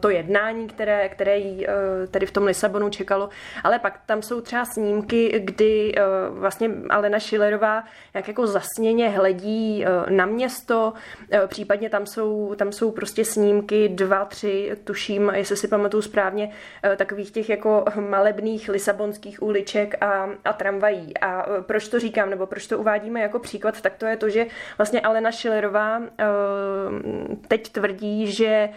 to 0.00 0.10
jednání, 0.10 0.68
které, 0.68 1.08
které 1.08 1.38
jí 1.38 1.66
tady 2.10 2.26
v 2.26 2.30
tom 2.32 2.44
Lisabonu 2.44 2.90
čekalo, 2.90 3.28
ale 3.64 3.78
pak 3.78 4.00
tam 4.06 4.22
jsou 4.22 4.40
třeba 4.40 4.64
snímky, 4.64 5.40
kdy 5.44 5.94
vlastně 6.30 6.63
vlastně 6.68 6.88
Alena 6.90 7.20
Schillerová 7.20 7.84
jak 8.14 8.28
jako 8.28 8.46
zasněně 8.46 9.08
hledí 9.08 9.84
eh, 9.84 10.10
na 10.10 10.26
město, 10.26 10.92
eh, 11.30 11.46
případně 11.46 11.90
tam 11.90 12.06
jsou, 12.06 12.54
tam 12.54 12.72
jsou 12.72 12.90
prostě 12.90 13.24
snímky 13.24 13.88
dva, 13.88 14.24
tři, 14.24 14.76
tuším, 14.84 15.32
jestli 15.34 15.56
si 15.56 15.68
pamatuju 15.68 16.02
správně, 16.02 16.50
eh, 16.82 16.96
takových 16.96 17.30
těch 17.30 17.48
jako 17.48 17.84
malebných 18.00 18.68
lisabonských 18.68 19.42
uliček 19.42 19.94
a, 20.00 20.28
a 20.44 20.52
tramvají. 20.52 21.18
A 21.18 21.46
proč 21.60 21.88
to 21.88 21.98
říkám, 21.98 22.30
nebo 22.30 22.46
proč 22.46 22.66
to 22.66 22.78
uvádíme 22.78 23.20
jako 23.20 23.38
příklad, 23.38 23.80
tak 23.80 23.94
to 23.94 24.06
je 24.06 24.16
to, 24.16 24.28
že 24.28 24.46
vlastně 24.78 25.00
Alena 25.00 25.32
Schillerová 25.32 26.02
teď 27.48 27.72
tvrdí, 27.72 28.32
že 28.32 28.68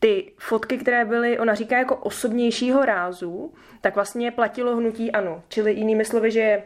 ty 0.00 0.32
fotky, 0.38 0.78
které 0.78 1.04
byly, 1.04 1.38
ona 1.38 1.54
říká 1.54 1.78
jako 1.78 1.96
osobnějšího 1.96 2.84
rázu, 2.84 3.54
tak 3.80 3.94
vlastně 3.94 4.30
platilo 4.30 4.76
hnutí 4.76 5.12
ano. 5.12 5.42
Čili 5.48 5.72
jinými 5.72 6.04
slovy, 6.04 6.30
že 6.30 6.62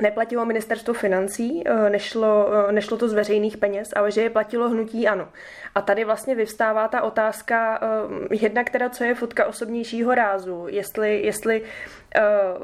neplatilo 0.00 0.44
ministerstvo 0.44 0.94
financí, 0.94 1.62
eh, 1.66 1.90
nešlo, 1.90 2.48
eh, 2.68 2.72
nešlo 2.72 2.96
to 2.96 3.08
z 3.08 3.12
veřejných 3.12 3.56
peněz, 3.56 3.92
ale 3.96 4.10
že 4.10 4.22
je 4.22 4.30
platilo 4.30 4.68
hnutí 4.68 5.08
ano. 5.08 5.28
A 5.74 5.82
tady 5.82 6.04
vlastně 6.04 6.34
vyvstává 6.34 6.88
ta 6.88 7.02
otázka, 7.02 7.80
eh, 7.82 8.36
jedna, 8.40 8.64
která 8.64 8.88
co 8.88 9.04
je 9.04 9.14
fotka 9.14 9.46
osobnějšího 9.46 10.14
rázu, 10.14 10.66
jestli, 10.68 11.22
jestli 11.22 11.62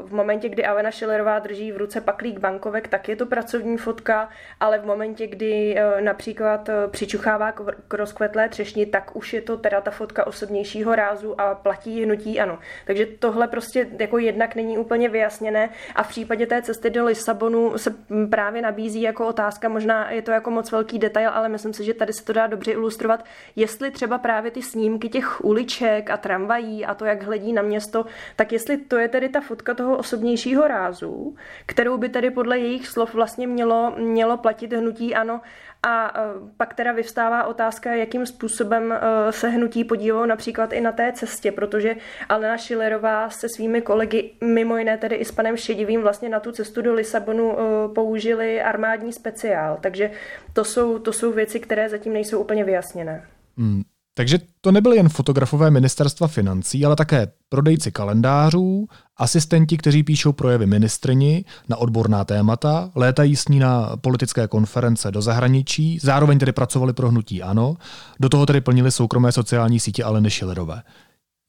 v 0.05 0.15
momentě, 0.15 0.49
kdy 0.49 0.65
Alena 0.65 0.91
Schillerová 0.91 1.39
drží 1.39 1.73
v 1.73 1.77
ruce 1.77 2.01
paklík 2.01 2.39
bankovek, 2.39 2.89
tak 2.89 3.09
je 3.09 3.17
to 3.17 3.27
pracovní 3.27 3.79
fotka, 3.79 4.29
ale 4.61 4.79
v 4.79 4.85
momentě, 4.85 5.27
kdy 5.27 5.77
například 6.01 6.71
přičuchává 6.91 7.53
k 7.89 7.95
rozkvetlé 7.95 8.49
třešni, 8.49 8.87
tak 8.87 9.17
už 9.17 9.33
je 9.33 9.41
to 9.41 9.57
teda 9.57 9.81
ta 9.81 9.91
fotka 9.91 10.27
osobnějšího 10.27 10.95
rázu 10.95 11.41
a 11.41 11.55
platí 11.55 12.05
hnutí 12.05 12.41
ano. 12.41 12.59
Takže 12.87 13.07
tohle 13.07 13.49
prostě 13.49 13.87
jako 13.99 14.19
jednak 14.19 14.55
není 14.55 14.79
úplně 14.79 15.09
vyjasněné 15.09 15.71
a 15.95 16.03
v 16.03 16.09
případě 16.09 16.47
té 16.47 16.63
cesty 16.63 16.91
do 16.91 17.05
Lisabonu 17.05 17.79
se 17.79 17.95
právě 18.31 18.63
nabízí 18.63 19.03
jako 19.03 19.27
otázka, 19.27 19.69
možná 19.69 20.11
je 20.11 20.23
to 20.23 20.31
jako 20.31 20.51
moc 20.51 20.73
velký 20.73 20.99
detail, 20.99 21.31
ale 21.31 21.49
myslím 21.49 21.73
si, 21.73 21.85
že 21.85 21.95
tady 21.95 22.13
se 22.13 22.25
to 22.25 22.33
dá 22.33 22.47
dobře 22.47 22.73
ilustrovat, 22.73 23.25
jestli 23.57 23.91
třeba 23.91 24.19
právě 24.19 24.51
ty 24.51 24.63
snímky 24.63 25.09
těch 25.09 25.45
uliček 25.45 26.11
a 26.11 26.17
tramvají 26.17 26.87
a 26.87 26.95
to, 26.95 27.05
jak 27.05 27.23
hledí 27.23 27.53
na 27.53 27.63
město, 27.63 28.05
tak 28.37 28.53
jestli 28.53 28.77
to 28.77 28.99
je 28.99 29.09
tedy 29.09 29.29
ta 29.29 29.38
fotka 29.41 29.75
toho 29.75 29.97
osobnějšího 29.97 30.69
rázu, 30.69 31.37
kterou 31.67 31.99
by 31.99 32.09
tedy 32.09 32.31
podle 32.31 32.59
jejich 32.59 32.89
slov 32.89 33.15
vlastně 33.15 33.47
mělo, 33.47 33.95
mělo 33.99 34.37
platit 34.37 34.73
hnutí 34.73 35.15
ano, 35.15 35.41
a 35.83 36.09
e, 36.09 36.23
pak 36.57 36.75
teda 36.75 36.93
vyvstává 36.93 37.45
otázka, 37.45 37.95
jakým 37.95 38.27
způsobem 38.27 38.93
e, 38.93 39.33
se 39.33 39.49
hnutí 39.49 39.85
podílelo 39.85 40.27
například 40.27 40.73
i 40.73 40.81
na 40.81 40.93
té 40.93 41.13
cestě, 41.13 41.53
protože 41.53 41.97
Alena 42.29 42.59
Schillerová 42.59 43.31
se 43.31 43.49
svými 43.49 43.83
kolegy, 43.83 44.31
mimo 44.45 44.77
jiné 44.77 44.99
tedy 44.99 45.17
i 45.17 45.25
s 45.25 45.33
panem 45.33 45.57
Šedivým, 45.57 46.03
vlastně 46.03 46.29
na 46.29 46.41
tu 46.41 46.53
cestu 46.53 46.83
do 46.83 46.95
Lisabonu 46.95 47.53
e, 47.53 47.89
použili 47.95 48.63
armádní 48.63 49.13
speciál. 49.13 49.79
Takže 49.81 50.11
to 50.53 50.65
jsou, 50.65 50.99
to 50.99 51.13
jsou 51.13 51.33
věci, 51.33 51.61
které 51.61 51.89
zatím 51.89 52.13
nejsou 52.13 52.41
úplně 52.41 52.65
vyjasněné. 52.65 53.27
Hmm. 53.57 53.83
Takže 54.19 54.39
to 54.61 54.73
nebyly 54.73 54.97
jen 54.97 55.09
fotografové 55.09 55.71
ministerstva 55.71 56.29
financí, 56.29 56.85
ale 56.85 56.97
také 56.97 57.29
prodejci 57.49 57.93
kalendářů, 57.93 58.89
asistenti, 59.17 59.77
kteří 59.77 60.03
píšou 60.03 60.33
projevy 60.33 60.67
ministrini 60.67 61.45
na 61.69 61.77
odborná 61.77 62.25
témata, 62.25 62.91
létají 62.95 63.37
s 63.37 63.49
ní 63.49 63.59
na 63.59 63.97
politické 63.97 64.49
konference 64.49 65.11
do 65.11 65.23
zahraničí, 65.23 65.99
zároveň 66.03 66.39
tedy 66.39 66.53
pracovali 66.53 66.93
pro 66.93 67.09
hnutí 67.09 67.43
ANO, 67.43 67.77
do 68.21 68.29
toho 68.29 68.47
tedy 68.47 68.61
plnili 68.61 68.91
soukromé 68.91 69.33
sociální 69.33 69.81
sítě 69.81 70.05
Aleny 70.05 70.31
Schillerové. 70.31 70.83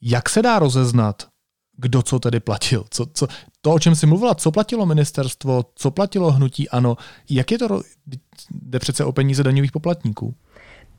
Jak 0.01 0.29
se 0.29 0.41
dá 0.41 0.59
rozeznat, 0.59 1.27
kdo 1.77 2.01
co 2.01 2.19
tedy 2.19 2.39
platil? 2.39 2.85
Co, 2.89 3.05
co, 3.13 3.27
to, 3.61 3.73
o 3.73 3.79
čem 3.79 3.95
jsi 3.95 4.05
mluvila, 4.05 4.35
co 4.35 4.51
platilo 4.51 4.85
ministerstvo, 4.85 5.65
co 5.75 5.91
platilo 5.91 6.31
hnutí 6.31 6.69
ANO, 6.69 6.97
jak 7.29 7.51
je 7.51 7.57
to, 7.57 7.81
jde 8.51 8.79
přece 8.79 9.05
o 9.05 9.11
peníze 9.11 9.43
daňových 9.43 9.71
poplatníků? 9.71 10.35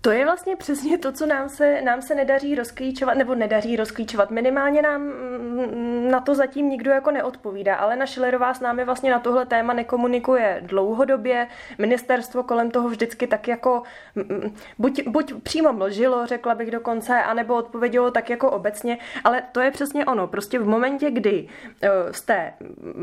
To 0.03 0.11
je 0.11 0.25
vlastně 0.25 0.57
přesně 0.57 0.99
to, 0.99 1.13
co 1.13 1.27
nám 1.27 1.49
se, 1.49 1.83
nám 1.83 2.03
se 2.03 2.15
nedaří 2.15 2.55
rozklíčovat, 2.55 3.17
nebo 3.17 3.35
nedaří 3.35 3.77
rozklíčovat. 3.77 4.31
Minimálně 4.31 4.83
nám 4.83 5.01
mm, 5.01 6.11
na 6.11 6.21
to 6.21 6.35
zatím 6.35 6.69
nikdo 6.69 6.91
jako 6.91 7.11
neodpovídá, 7.11 7.75
ale 7.75 7.97
na 7.97 8.07
Schillerová 8.07 8.55
s 8.55 8.61
námi 8.61 8.85
vlastně 8.85 9.11
na 9.11 9.19
tohle 9.19 9.47
téma 9.47 9.73
nekomunikuje 9.73 10.61
dlouhodobě. 10.67 11.47
Ministerstvo 11.79 12.43
kolem 12.43 12.71
toho 12.71 12.89
vždycky 12.89 13.27
tak 13.27 13.49
jako 13.49 13.83
mm, 14.15 14.57
buď, 14.79 15.09
buď 15.09 15.43
přímo 15.43 15.73
mlžilo, 15.73 16.27
řekla 16.27 16.55
bych 16.55 16.71
dokonce, 16.71 17.23
anebo 17.23 17.55
odpovědělo 17.55 18.11
tak 18.11 18.31
jako 18.31 18.51
obecně, 18.51 18.99
ale 19.25 19.43
to 19.53 19.61
je 19.61 19.71
přesně 19.71 20.07
ono. 20.07 20.27
Prostě 20.27 20.59
v 20.59 20.67
momentě, 20.67 21.11
kdy 21.11 21.49
eh, 21.83 21.89
jste 22.11 22.53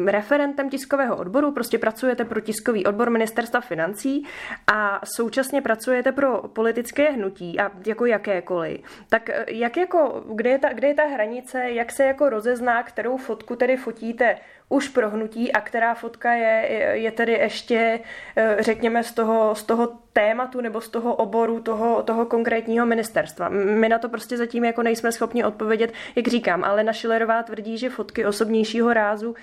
referentem 0.06 0.70
tiskového 0.70 1.18
odboru, 1.18 1.52
prostě 1.52 1.78
pracujete 1.78 2.26
pro 2.26 2.42
tiskový 2.42 2.86
odbor 2.86 3.10
ministerstva 3.10 3.62
financí 3.62 4.26
a 4.68 5.02
současně 5.16 5.62
pracujete 5.62 6.12
pro 6.12 6.42
politické 6.48 6.87
politické 6.88 7.12
hnutí 7.12 7.60
a 7.60 7.72
jako 7.86 8.06
jakékoliv, 8.06 8.80
tak 9.10 9.30
eh, 9.30 9.46
jak 9.48 9.78
jako, 9.78 10.24
kde 10.36 10.50
je 10.50 10.60
ta, 10.60 10.74
kde 10.74 10.88
je 10.88 10.94
ta 10.94 11.06
hranice, 11.06 11.72
jak 11.72 11.92
se 11.92 12.04
jako 12.04 12.30
rozezná, 12.30 12.84
kterou 12.84 13.18
fotku 13.18 13.56
tedy 13.56 13.78
fotíte 13.78 14.38
už 14.70 14.88
pro 14.88 15.10
hnutí 15.10 15.52
a 15.52 15.62
která 15.62 15.94
fotka 15.94 16.34
je, 16.34 16.68
je 16.94 17.12
tedy 17.12 17.32
ještě, 17.32 18.00
eh, 18.36 18.58
řekněme, 18.60 19.04
z 19.04 19.12
toho, 19.12 19.56
z 19.56 19.64
toho 19.64 19.90
tématu 20.14 20.62
nebo 20.62 20.82
z 20.82 20.90
toho 20.90 21.16
oboru 21.16 21.60
toho, 21.60 22.04
toho 22.04 22.26
konkrétního 22.26 22.86
ministerstva. 22.86 23.50
My 23.50 23.90
na 23.90 24.00
to 24.00 24.10
prostě 24.10 24.38
zatím 24.38 24.66
jako 24.66 24.84
nejsme 24.84 25.12
schopni 25.12 25.44
odpovědět, 25.44 25.94
jak 26.16 26.28
říkám, 26.28 26.64
ale 26.64 26.84
na 26.84 26.94
Schillerová 26.94 27.44
tvrdí, 27.44 27.78
že 27.78 27.90
fotky 27.90 28.26
osobnějšího 28.26 28.94
rázu 28.94 29.30
uh, 29.30 29.36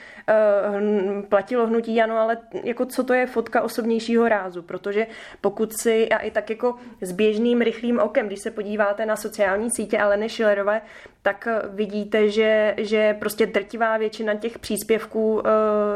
platilo 1.22 1.66
hnutí 1.66 2.02
ano, 2.02 2.18
ale 2.18 2.38
jako 2.64 2.86
co 2.86 3.04
to 3.04 3.14
je 3.14 3.26
fotka 3.26 3.62
osobnějšího 3.62 4.28
rázu, 4.28 4.62
protože 4.62 5.06
pokud 5.40 5.72
si 5.80 6.08
a 6.08 6.18
i 6.18 6.30
tak 6.30 6.50
jako 6.50 6.76
s 7.00 7.12
běžným 7.12 7.60
rychlým 7.60 7.98
okem, 7.98 8.26
když 8.26 8.40
se 8.40 8.50
podíváte 8.50 9.06
na 9.06 9.16
sociální 9.16 9.70
sítě 9.70 9.98
Aleny 9.98 10.28
Schillerové, 10.28 10.80
tak 11.24 11.46
eh, 11.46 11.62
vidíte, 11.68 12.30
že, 12.30 12.74
že 12.78 13.16
prostě 13.18 13.46
drtivá 13.46 13.96
většina 13.96 14.34
těch 14.34 14.58
příspěvků 14.58 15.34
uh, 15.34 15.42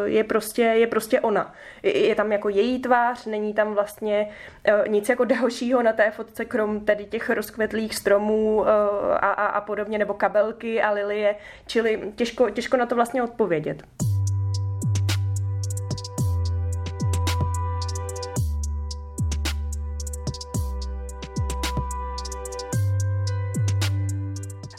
je 0.04 0.24
prostě, 0.24 0.62
je 0.62 0.86
prostě 0.86 1.20
ona. 1.20 1.54
Je 1.82 2.14
tam 2.14 2.32
jako 2.32 2.48
její 2.48 2.78
tvář, 2.78 3.26
není 3.26 3.54
tam 3.54 3.74
vlastně 3.74 4.28
Eh, 4.64 4.88
nic 4.88 5.08
jako 5.08 5.24
dalšího 5.40 5.82
na 5.82 5.92
té 5.92 6.10
fotce, 6.10 6.44
krom 6.44 6.80
tedy 6.80 7.04
těch 7.04 7.30
rozkvetlých 7.30 7.94
stromů 7.94 8.64
eh, 8.66 8.70
a, 9.14 9.30
a, 9.30 9.46
a 9.46 9.60
podobně, 9.60 9.98
nebo 9.98 10.14
kabelky 10.14 10.82
a 10.82 10.90
lilie, 10.90 11.36
čili 11.66 12.12
těžko, 12.16 12.50
těžko 12.50 12.76
na 12.76 12.86
to 12.86 12.94
vlastně 12.94 13.22
odpovědět. 13.22 13.82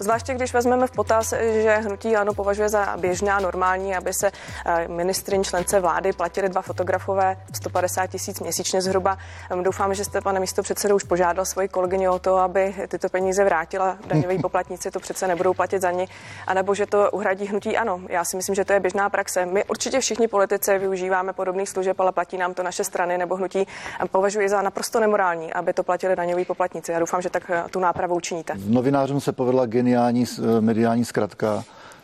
Zvláště 0.02 0.34
když 0.34 0.54
vezmeme 0.54 0.88
v 0.88 0.92
potaz, 0.92 1.34
že 1.62 1.76
hnutí 1.76 2.16
ano 2.16 2.34
považuje 2.34 2.70
za 2.70 2.98
běžné 2.98 3.32
a 3.32 3.40
normální, 3.40 3.96
aby 3.96 4.14
se 4.14 4.32
eh, 4.66 4.88
ministrin 4.88 5.44
člence 5.44 5.80
vlády 5.80 6.14
platili 6.14 6.50
dva 6.50 6.62
fotografové 6.62 7.38
150 7.54 8.08
tisíc 8.08 8.40
měsíčně 8.40 8.82
zhruba. 8.82 9.18
Ehm, 9.50 9.64
doufám, 9.64 9.94
že 9.94 10.06
jste, 10.06 10.22
pane 10.22 10.40
místo 10.40 10.64
předsedou, 10.64 10.96
už 10.96 11.04
požádal 11.04 11.46
svoji 11.46 11.68
kolegyni 11.68 12.10
o 12.10 12.20
to, 12.20 12.38
aby 12.38 12.76
tyto 12.88 13.10
peníze 13.10 13.44
vrátila. 13.44 13.98
Daňoví 14.08 14.40
poplatníci 14.42 14.92
to 14.92 15.00
přece 15.00 15.28
nebudou 15.28 15.54
platit 15.54 15.82
za 15.82 15.92
ní, 15.92 16.06
anebo 16.48 16.76
že 16.76 16.86
to 16.86 17.12
uhradí 17.12 17.46
hnutí 17.46 17.78
ano. 17.78 18.02
Já 18.10 18.26
si 18.26 18.36
myslím, 18.36 18.56
že 18.56 18.66
to 18.66 18.74
je 18.74 18.80
běžná 18.80 19.10
praxe. 19.10 19.46
My 19.46 19.66
určitě 19.66 20.00
všichni 20.00 20.28
politici 20.28 20.78
využíváme 20.78 21.34
podobných 21.34 21.70
služeb, 21.70 22.00
ale 22.00 22.12
platí 22.12 22.38
nám 22.38 22.54
to 22.54 22.64
naše 22.64 22.84
strany 22.84 23.18
nebo 23.18 23.36
hnutí. 23.36 23.60
Ehm, 23.60 24.08
považuji 24.12 24.50
za 24.50 24.62
naprosto 24.62 25.00
nemorální, 25.00 25.54
aby 25.54 25.74
to 25.74 25.84
platili 25.84 26.16
daňoví 26.16 26.46
poplatníci. 26.46 26.92
Já 26.92 27.00
doufám, 27.00 27.22
že 27.22 27.30
tak 27.30 27.44
eh, 27.50 27.64
tu 27.70 27.80
nápravu 27.80 28.16
učiníte. 28.16 28.54
Novinářům 28.66 29.22
se 29.22 29.32
povedla 29.32 29.66
geniální 29.66 29.89
mediální, 29.90 30.26
eh, 30.58 30.62
mediální 30.62 31.06
zkratka, 31.06 31.64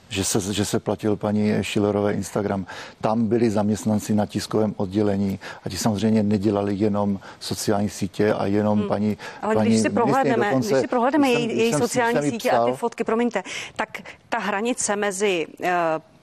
že 0.09 0.23
se, 0.23 0.53
že 0.53 0.65
se 0.65 0.79
platil 0.79 1.15
paní 1.15 1.53
Šilerové 1.61 2.13
Instagram. 2.13 2.65
Tam 3.01 3.27
byli 3.27 3.49
zaměstnanci 3.49 4.15
na 4.15 4.25
tiskovém 4.25 4.73
oddělení 4.77 5.39
a 5.63 5.69
ti 5.69 5.77
samozřejmě 5.77 6.23
nedělali 6.23 6.75
jenom 6.75 7.19
sociální 7.39 7.89
sítě 7.89 8.33
a 8.33 8.45
jenom 8.45 8.79
hmm. 8.79 8.87
paní 8.87 9.17
Ale 9.41 9.55
paní 9.55 9.69
když 9.69 9.81
si 9.81 9.89
prohlédneme, 9.89 10.45
dokonce, 10.45 10.69
když 10.69 10.81
si 10.81 10.87
prohlédneme 10.87 11.29
její, 11.29 11.57
její 11.57 11.73
sociální 11.73 12.31
sítě 12.31 12.49
psal, 12.49 12.63
a 12.63 12.71
ty 12.71 12.77
fotky, 12.77 13.03
promiňte, 13.03 13.43
tak 13.75 13.89
ta 14.29 14.37
hranice 14.37 14.95
mezi 14.95 15.47
uh, 15.59 15.67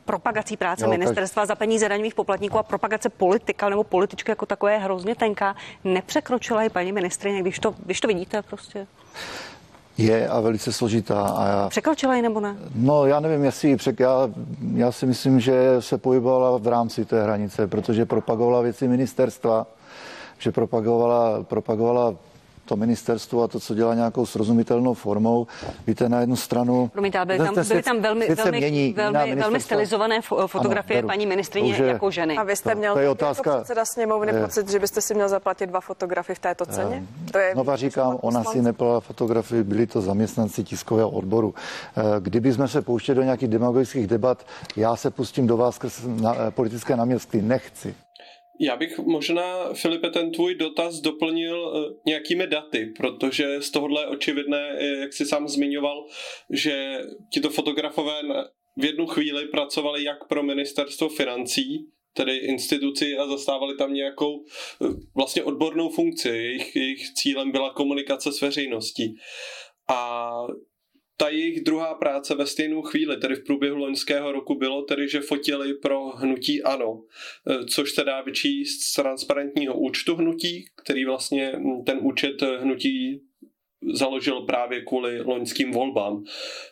propagací 0.05 0.57
práce 0.57 0.85
jo, 0.85 0.91
ministerstva 0.91 1.47
za 1.47 1.55
peníze 1.55 1.89
daňových 1.89 2.15
poplatníků 2.15 2.59
a 2.59 2.63
propagace 2.63 3.09
politika 3.09 3.69
nebo 3.69 3.85
političky 3.85 4.31
jako 4.31 4.47
takové 4.47 4.73
je 4.73 4.79
hrozně 4.79 5.15
tenká. 5.15 5.57
Nepřekročila 5.85 6.63
i 6.63 6.71
paní 6.71 6.93
ministrině, 6.93 7.41
když 7.41 7.59
to, 7.59 7.75
když 7.87 8.01
to 8.01 8.09
vidíte 8.09 8.43
prostě? 8.43 8.87
Je 9.99 10.29
a 10.29 10.41
velice 10.41 10.73
složitá. 10.73 11.23
A 11.23 11.49
já, 11.49 11.69
Překročila 11.69 12.17
ji 12.17 12.23
nebo 12.23 12.41
ne? 12.41 12.57
No, 12.75 13.07
já 13.07 13.21
nevím, 13.21 13.45
jestli 13.45 13.69
ji 13.69 13.77
přek... 13.77 14.01
já, 14.01 14.31
já 14.75 14.93
si 14.93 15.07
myslím, 15.07 15.41
že 15.41 15.77
se 15.81 15.99
pohybovala 15.99 16.59
v 16.59 16.67
rámci 16.67 17.05
té 17.05 17.23
hranice, 17.23 17.67
protože 17.67 18.07
propagovala 18.07 18.61
věci 18.61 18.89
ministerstva, 18.89 19.67
že 20.39 20.53
propagovala, 20.53 21.43
propagovala 21.43 22.15
to 22.65 22.77
ministerstvo 22.77 23.43
a 23.43 23.49
to, 23.49 23.61
co 23.61 23.75
dělá 23.75 23.95
nějakou 23.95 24.27
srozumitelnou 24.27 24.95
formou. 24.95 25.47
Víte, 25.87 26.09
na 26.09 26.21
jednu 26.21 26.37
stranu... 26.37 26.91
Promiňte, 26.93 27.25
byly 27.25 27.39
tam, 27.39 27.55
byly 27.69 27.83
tam 27.83 28.01
velmi, 28.01 28.35
velmi, 28.35 28.59
mění, 28.59 28.93
velmi, 28.93 29.35
velmi 29.35 29.61
stylizované 29.61 30.21
fotografie 30.47 30.99
ano, 30.99 31.09
paní 31.09 31.27
ministrině 31.27 31.73
Bože, 31.73 31.87
jako 31.87 32.11
ženy. 32.11 32.37
A 32.37 32.43
vy 32.43 32.57
jste 32.57 32.75
měl 32.75 32.93
to, 32.93 32.97
to 32.97 33.01
je 33.01 33.09
otázka, 33.09 33.51
jako 33.51 33.63
předseda 33.63 33.85
sněmovny 33.85 34.33
je, 34.33 34.41
pocit, 34.41 34.71
že 34.71 34.79
byste 34.79 35.01
si 35.01 35.15
měl 35.15 35.29
zaplatit 35.29 35.67
dva 35.67 35.81
fotografy 35.81 36.35
v 36.35 36.39
této 36.39 36.67
ceně? 36.67 36.95
Je, 36.95 37.33
to 37.33 37.39
je 37.39 37.53
Znova 37.53 37.77
říkám, 37.77 38.19
ona 38.21 38.45
si 38.45 38.63
neplala 38.63 39.01
fotografii, 39.01 39.63
byli 39.63 39.87
to 39.87 40.01
zaměstnanci 40.01 40.65
tiskového 40.65 41.11
odboru. 41.11 41.55
Eh, 41.97 42.03
kdyby 42.21 42.53
jsme 42.53 42.69
se 42.69 42.83
pouštěli 42.83 43.17
do 43.17 43.23
nějakých 43.23 43.49
demagogických 43.49 44.07
debat, 44.07 44.47
já 44.77 44.97
se 44.97 45.11
pustím 45.11 45.47
do 45.47 45.57
vás 45.57 45.75
skrz 45.75 46.01
na, 46.07 46.35
eh, 46.35 46.51
politické 46.51 46.97
náměstky. 46.97 47.43
Nechci. 47.43 47.95
Já 48.63 48.77
bych 48.77 48.99
možná, 48.99 49.75
Filipe, 49.75 50.11
ten 50.11 50.31
tvůj 50.31 50.55
dotaz 50.55 51.01
doplnil 51.01 51.73
eh, 51.75 51.95
nějakými 52.07 52.47
daty, 52.47 52.93
protože 52.97 53.63
z 53.63 53.71
tohohle 53.71 54.03
je 54.03 54.07
očividné, 54.07 54.77
eh, 54.79 54.87
jak 54.87 55.13
jsi 55.13 55.27
sám 55.27 55.49
zmiňoval, 55.49 56.07
že 56.51 56.99
tito 57.33 57.51
fotografové 57.51 58.21
v 58.77 58.85
jednu 58.85 59.07
chvíli 59.07 59.49
pracovali 59.49 60.05
jak 60.05 60.29
pro 60.29 60.43
ministerstvo 60.43 61.09
financí, 61.09 61.87
tedy 62.15 62.37
instituci 62.37 63.17
a 63.17 63.27
zastávali 63.27 63.77
tam 63.77 63.95
nějakou 63.95 64.45
eh, 64.45 64.87
vlastně 65.15 65.43
odbornou 65.45 65.89
funkci. 65.89 66.29
Jejich, 66.29 66.77
jejich 66.77 67.13
cílem 67.15 67.51
byla 67.51 67.73
komunikace 67.73 68.33
s 68.33 68.41
veřejností. 68.41 69.15
A 69.89 70.31
ta 71.23 71.29
jejich 71.29 71.61
druhá 71.61 71.95
práce 71.95 72.35
ve 72.35 72.47
stejnou 72.47 72.83
chvíli, 72.83 73.17
tedy 73.17 73.35
v 73.35 73.45
průběhu 73.45 73.77
loňského 73.77 74.33
roku, 74.33 74.55
bylo 74.55 74.83
tedy, 74.83 75.09
že 75.09 75.21
fotili 75.21 75.75
pro 75.75 76.09
hnutí 76.09 76.63
ANO, 76.63 77.03
eh, 77.51 77.65
což 77.65 77.93
se 77.93 78.05
dá 78.05 78.23
vyčíst 78.23 78.83
z 78.83 78.93
transparentního 78.93 79.79
účtu 79.79 80.17
hnutí, 80.17 80.65
který 80.83 81.05
vlastně 81.05 81.53
hm, 81.57 81.85
ten 81.85 81.99
účet 82.03 82.43
hnutí 82.43 83.23
založil 83.95 84.41
právě 84.41 84.83
kvůli 84.85 85.21
loňským 85.21 85.73
volbám. 85.73 86.25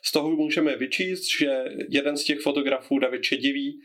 Z 0.03 0.13
toho 0.13 0.31
můžeme 0.31 0.77
vyčíst, 0.77 1.23
že 1.39 1.65
jeden 1.89 2.17
z 2.17 2.25
těch 2.25 2.41
fotografů, 2.41 2.99
David 2.99 3.23
Čedivý, 3.23 3.81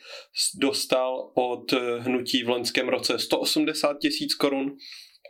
dostal 0.59 1.31
od 1.35 1.73
hnutí 1.99 2.43
v 2.43 2.49
loňském 2.49 2.89
roce 2.89 3.19
180 3.19 3.99
tisíc 3.99 4.33
korun 4.33 4.77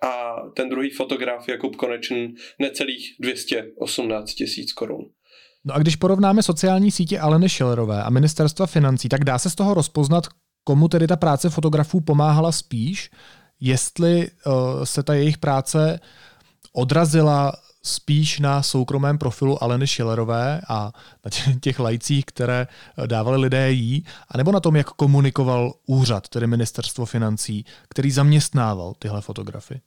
a 0.04 0.36
ten 0.56 0.70
druhý 0.70 0.90
fotograf 0.90 1.50
Jakub 1.50 1.76
Konečný 1.76 2.36
necelých 2.60 3.16
218 3.20 4.34
tisíc 4.34 4.74
korun. 4.74 5.15
No 5.66 5.74
a 5.74 5.80
když 5.80 5.96
porovnáme 5.96 6.44
sociální 6.44 6.92
sítě 6.92 7.20
Aleny 7.20 7.50
Schillerové 7.50 8.04
a 8.04 8.10
ministerstva 8.10 8.66
financí, 8.66 9.10
tak 9.10 9.24
dá 9.24 9.40
se 9.40 9.50
z 9.50 9.56
toho 9.56 9.74
rozpoznat, 9.74 10.28
komu 10.64 10.88
tedy 10.88 11.08
ta 11.08 11.16
práce 11.16 11.50
fotografů 11.50 12.02
pomáhala 12.02 12.52
spíš, 12.52 13.12
jestli 13.60 14.28
uh, 14.28 14.54
se 14.84 15.04
ta 15.04 15.14
jejich 15.14 15.38
práce 15.38 16.00
odrazila 16.74 17.54
spíš 17.86 18.40
na 18.40 18.64
soukromém 18.64 19.18
profilu 19.18 19.64
Aleny 19.64 19.88
Schillerové 19.88 20.62
a 20.70 20.92
na 21.26 21.32
těch 21.60 21.80
lajcích, 21.80 22.26
které 22.26 22.68
eh, 22.98 23.08
dávali 23.08 23.38
lidé 23.38 23.72
jí, 23.72 24.06
anebo 24.28 24.52
na 24.52 24.60
tom, 24.60 24.76
jak 24.76 24.90
komunikoval 24.90 25.74
úřad, 25.86 26.30
tedy 26.30 26.48
ministerstvo 26.48 27.06
financí, 27.06 27.66
který 27.90 28.12
zaměstnával 28.12 28.94
tyhle 29.00 29.22
fotografy? 29.22 29.82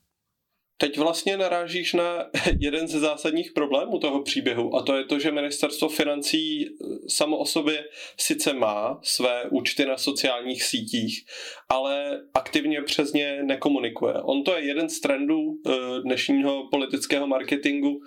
Teď 0.80 0.99
vlastně 0.99 1.37
narážíš 1.37 1.92
na 1.92 2.25
jeden 2.61 2.88
ze 2.88 3.00
zásadních 3.00 3.52
problémů 3.52 3.99
toho 3.99 4.23
příběhu 4.23 4.76
a 4.76 4.82
to 4.82 4.97
je 4.97 5.04
to, 5.04 5.18
že 5.18 5.32
ministerstvo 5.32 5.88
financí 5.88 6.66
eh, 6.66 6.68
samo 7.08 7.38
o 7.38 7.47
sobě 7.47 7.85
sice 8.20 8.52
má 8.52 9.00
své 9.02 9.44
účty 9.50 9.87
na 9.87 9.97
sociálních 9.97 10.62
sítích, 10.62 11.25
ale 11.68 12.20
aktivně 12.35 12.82
přes 12.82 13.12
ně 13.12 13.42
nekomunikuje. 13.42 14.14
On 14.14 14.44
to 14.44 14.56
je 14.56 14.66
jeden 14.66 14.88
z 14.88 15.00
trendů 15.00 15.40
eh, 15.66 15.73
dnešního 16.02 16.68
politického 16.70 17.26
marketingu, 17.26 18.00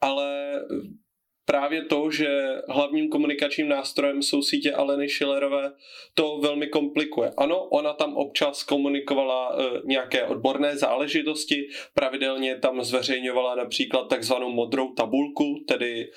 ale 0.00 0.52
právě 1.44 1.84
to, 1.84 2.10
že 2.10 2.28
hlavním 2.68 3.08
komunikačním 3.08 3.68
nástrojem 3.68 4.22
jsou 4.22 4.42
sítě 4.42 4.72
Aleny 4.72 5.08
Schillerové, 5.08 5.72
to 6.14 6.38
velmi 6.38 6.66
komplikuje. 6.66 7.32
Ano, 7.36 7.64
ona 7.64 7.92
tam 7.92 8.16
občas 8.16 8.62
komunikovala 8.62 9.56
e, 9.58 9.80
nějaké 9.84 10.24
odborné 10.24 10.76
záležitosti, 10.76 11.68
pravidelně 11.94 12.58
tam 12.58 12.84
zveřejňovala 12.84 13.54
například 13.54 14.08
takzvanou 14.08 14.50
modrou 14.50 14.92
tabulku, 14.92 15.64
tedy 15.68 16.10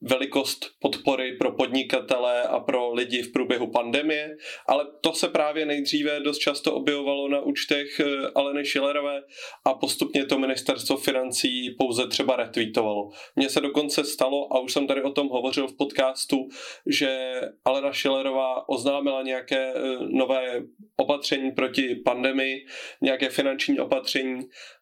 velikost 0.00 0.66
podpory 0.80 1.36
pro 1.36 1.52
podnikatele 1.52 2.42
a 2.42 2.60
pro 2.60 2.92
lidi 2.94 3.22
v 3.22 3.32
průběhu 3.32 3.66
pandemie, 3.66 4.36
ale 4.68 4.86
to 5.00 5.12
se 5.12 5.28
právě 5.28 5.66
nejdříve 5.66 6.20
dost 6.20 6.38
často 6.38 6.74
objevovalo 6.74 7.28
na 7.28 7.40
účtech 7.40 8.00
e, 8.00 8.04
Aleny 8.34 8.64
Schillerové 8.64 9.22
a 9.64 9.74
postupně 9.74 10.24
to 10.26 10.38
ministerstvo 10.38 10.96
financí 10.96 11.70
pouze 11.78 12.06
třeba 12.06 12.36
retweetovalo. 12.36 13.10
Mně 13.36 13.48
se 13.48 13.60
dokonce 13.60 14.04
stalo, 14.04 14.56
a 14.56 14.60
už 14.60 14.69
jsem 14.72 14.86
tady 14.86 15.02
o 15.02 15.12
tom 15.12 15.28
hovořil 15.28 15.68
v 15.68 15.76
podcastu, 15.76 16.48
že 16.86 17.40
Alena 17.64 17.92
Schillerová 17.92 18.68
oznámila 18.68 19.22
nějaké 19.22 19.72
eh, 19.74 19.82
nové 20.00 20.62
opatření 20.96 21.50
proti 21.50 21.94
pandemii, 22.04 22.66
nějaké 23.02 23.28
finanční 23.28 23.80
opatření 23.80 24.40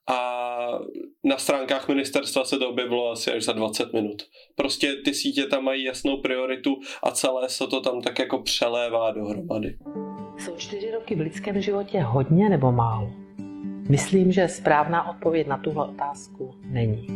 a 0.09 0.78
na 1.25 1.37
stránkách 1.37 1.88
ministerstva 1.88 2.45
se 2.45 2.59
to 2.59 2.68
objevilo 2.68 3.11
asi 3.11 3.33
až 3.33 3.45
za 3.45 3.52
20 3.52 3.92
minut. 3.92 4.23
Prostě 4.54 4.95
ty 5.04 5.14
sítě 5.14 5.47
tam 5.47 5.64
mají 5.64 5.85
jasnou 5.85 6.21
prioritu 6.21 6.80
a 7.02 7.11
celé 7.11 7.49
se 7.49 7.66
to 7.66 7.80
tam 7.80 8.02
tak 8.02 8.18
jako 8.18 8.42
přelévá 8.42 9.11
dohromady. 9.11 9.78
Jsou 10.38 10.57
čtyři 10.57 10.90
roky 10.90 11.14
v 11.14 11.21
lidském 11.21 11.62
životě 11.62 12.00
hodně 12.00 12.49
nebo 12.49 12.73
málo? 12.73 13.11
Myslím, 13.88 14.33
že 14.33 14.49
správná 14.49 15.11
odpověď 15.11 15.47
na 15.47 15.59
tuhle 15.59 15.88
otázku 15.88 16.54
není. 16.64 17.07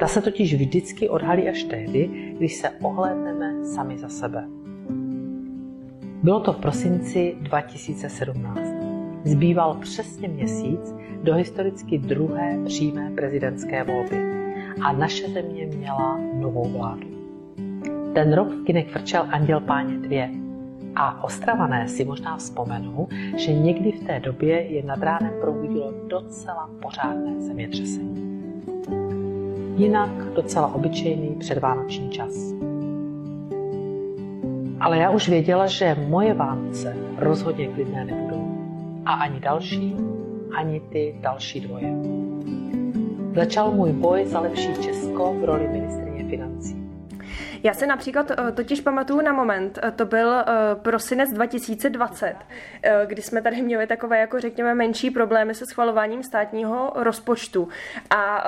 Ta 0.00 0.06
se 0.06 0.22
totiž 0.22 0.54
vždycky 0.54 1.08
odhalí 1.08 1.48
až 1.48 1.64
tehdy, 1.64 2.10
když 2.36 2.56
se 2.56 2.70
ohlédneme 2.70 3.64
sami 3.64 3.98
za 3.98 4.08
sebe. 4.08 4.44
Bylo 6.22 6.40
to 6.40 6.52
v 6.52 6.56
prosinci 6.56 7.36
2017. 7.40 8.60
Zbýval 9.24 9.74
přesně 9.74 10.28
měsíc 10.28 10.94
do 11.22 11.34
historicky 11.34 11.98
druhé 11.98 12.58
přímé 12.64 13.10
prezidentské 13.14 13.84
volby 13.84 14.16
a 14.82 14.92
naše 14.92 15.28
země 15.28 15.66
měla 15.66 16.18
novou 16.34 16.68
vládu. 16.68 17.08
Ten 18.14 18.32
rok 18.32 18.48
v 18.48 18.64
kinech 18.64 18.90
frčel 18.90 19.26
Anděl 19.30 19.60
Páně 19.60 19.98
2 19.98 20.28
a 20.96 21.24
ostravané 21.24 21.88
si 21.88 22.04
možná 22.04 22.36
vzpomenou, 22.36 23.08
že 23.36 23.52
někdy 23.52 23.92
v 23.92 24.06
té 24.06 24.20
době 24.20 24.62
je 24.62 24.82
nad 24.82 25.02
ránem 25.02 25.32
probudilo 25.40 25.94
docela 26.08 26.70
pořádné 26.82 27.40
zemětřesení 27.40 28.29
jinak 29.80 30.10
docela 30.34 30.74
obyčejný 30.74 31.28
předvánoční 31.28 32.10
čas. 32.10 32.34
Ale 34.80 34.98
já 34.98 35.10
už 35.10 35.28
věděla, 35.28 35.66
že 35.66 35.96
moje 36.08 36.34
Vánoce 36.34 36.96
rozhodně 37.18 37.68
klidné 37.68 38.04
nebudou. 38.04 38.54
A 39.04 39.12
ani 39.12 39.40
další, 39.40 39.96
ani 40.56 40.80
ty 40.80 41.14
další 41.20 41.60
dvoje. 41.60 41.94
Začal 43.34 43.70
můj 43.70 43.92
boj 43.92 44.26
za 44.26 44.40
lepší 44.40 44.74
Česko 44.80 45.34
v 45.40 45.44
roli 45.44 45.68
ministrině 45.68 46.24
financí. 46.30 46.79
Já 47.62 47.74
se 47.74 47.86
například 47.86 48.30
eh, 48.30 48.52
totiž 48.52 48.80
pamatuju 48.80 49.20
na 49.20 49.32
moment, 49.32 49.78
eh, 49.82 49.90
to 49.90 50.06
byl 50.06 50.34
eh, 50.34 50.44
prosinec 50.74 51.30
2020, 51.32 52.36
kdy 53.06 53.22
jsme 53.22 53.42
tady 53.42 53.62
měli 53.62 53.86
takové, 53.86 54.20
jako 54.20 54.40
řekněme, 54.40 54.74
menší 54.74 55.10
problémy 55.10 55.54
se 55.54 55.66
schvalováním 55.66 56.22
státního 56.22 56.92
rozpočtu. 56.94 57.68
A 58.10 58.44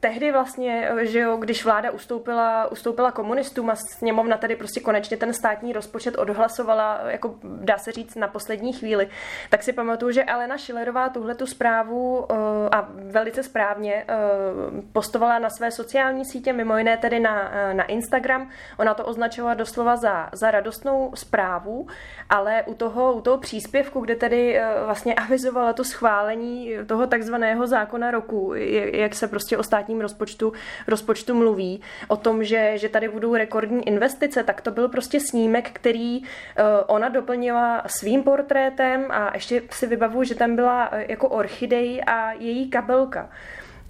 tehdy 0.00 0.32
vlastně, 0.32 0.90
že 1.00 1.20
jo, 1.20 1.36
když 1.36 1.64
vláda 1.64 1.90
ustoupila, 1.90 2.70
ustoupila 2.72 3.10
komunistům 3.10 3.70
a 3.70 3.76
sněmovna 3.76 4.36
tady 4.36 4.56
prostě 4.56 4.80
konečně 4.80 5.16
ten 5.16 5.32
státní 5.32 5.72
rozpočet 5.72 6.18
odhlasovala, 6.18 7.00
jako 7.06 7.34
dá 7.42 7.78
se 7.78 7.92
říct, 7.92 8.14
na 8.14 8.28
poslední 8.28 8.72
chvíli, 8.72 9.08
tak 9.50 9.62
si 9.62 9.72
pamatuju, 9.72 10.10
že 10.10 10.24
Alena 10.24 10.56
Šilerová 10.56 11.08
tuhle 11.08 11.34
tu 11.34 11.46
zprávu 11.46 12.32
a 12.74 12.88
velice 12.90 13.42
správně 13.42 14.06
postovala 14.92 15.38
na 15.38 15.50
své 15.50 15.70
sociální 15.70 16.24
sítě, 16.24 16.52
mimo 16.52 16.78
jiné 16.78 16.96
tedy 16.96 17.20
na, 17.20 17.50
na 17.72 17.84
Instagram, 17.84 18.50
Ona 18.76 18.94
to 18.94 19.04
označovala 19.04 19.54
doslova 19.54 19.96
za, 19.96 20.28
za 20.32 20.50
radostnou 20.50 21.12
zprávu, 21.14 21.86
ale 22.30 22.62
u 22.66 22.74
toho, 22.74 23.12
u 23.12 23.20
toho 23.20 23.38
příspěvku, 23.38 24.00
kde 24.00 24.16
tedy 24.16 24.58
eh, 24.58 24.66
vlastně 24.84 25.14
avizovala 25.14 25.72
to 25.72 25.84
schválení 25.84 26.72
toho 26.86 27.06
takzvaného 27.06 27.66
zákona 27.66 28.10
roku, 28.10 28.54
jak 28.92 29.14
se 29.14 29.28
prostě 29.28 29.56
o 29.58 29.62
státním 29.62 30.00
rozpočtu, 30.00 30.52
rozpočtu 30.86 31.34
mluví, 31.34 31.80
o 32.08 32.16
tom, 32.16 32.44
že, 32.44 32.72
že 32.78 32.88
tady 32.88 33.08
budou 33.08 33.34
rekordní 33.34 33.88
investice, 33.88 34.42
tak 34.42 34.60
to 34.60 34.70
byl 34.70 34.88
prostě 34.88 35.20
snímek, 35.20 35.70
který 35.72 36.22
eh, 36.22 36.62
ona 36.86 37.08
doplnila 37.08 37.82
svým 37.86 38.22
portrétem 38.22 39.06
a 39.10 39.30
ještě 39.34 39.62
si 39.70 39.86
vybavuju, 39.86 40.24
že 40.24 40.34
tam 40.34 40.56
byla 40.56 40.88
eh, 40.92 41.06
jako 41.08 41.28
orchidej 41.28 42.02
a 42.06 42.32
její 42.32 42.70
kabelka. 42.70 43.30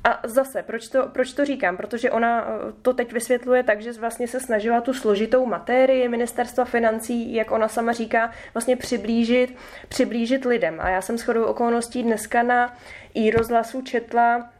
A 0.05 0.21
zase, 0.25 0.63
proč 0.63 0.89
to, 0.89 1.09
proč 1.09 1.33
to 1.33 1.45
říkám? 1.45 1.77
Protože 1.77 2.11
ona 2.11 2.47
eh, 2.47 2.73
to 2.83 2.95
teď 2.95 3.13
vysvětluje 3.13 3.63
tak, 3.63 3.83
že 3.83 3.93
vlastně 3.93 4.29
se 4.29 4.41
snažila 4.41 4.81
tu 4.81 4.95
složitou 4.95 5.47
matérii 5.47 6.09
ministerstva 6.09 6.65
financí, 6.65 7.35
jak 7.35 7.51
ona 7.51 7.69
sama 7.69 7.93
říká, 7.93 8.31
vlastně 8.55 8.77
přiblížit, 8.77 9.57
přiblížit 9.89 10.45
lidem. 10.45 10.81
A 10.81 10.89
já 10.89 11.01
jsem 11.01 11.19
shodou 11.19 11.45
okolností 11.45 12.03
dneska 12.03 12.43
na 12.43 12.77
i 13.15 13.31
rozhlasu 13.31 13.83
četla 13.83 14.51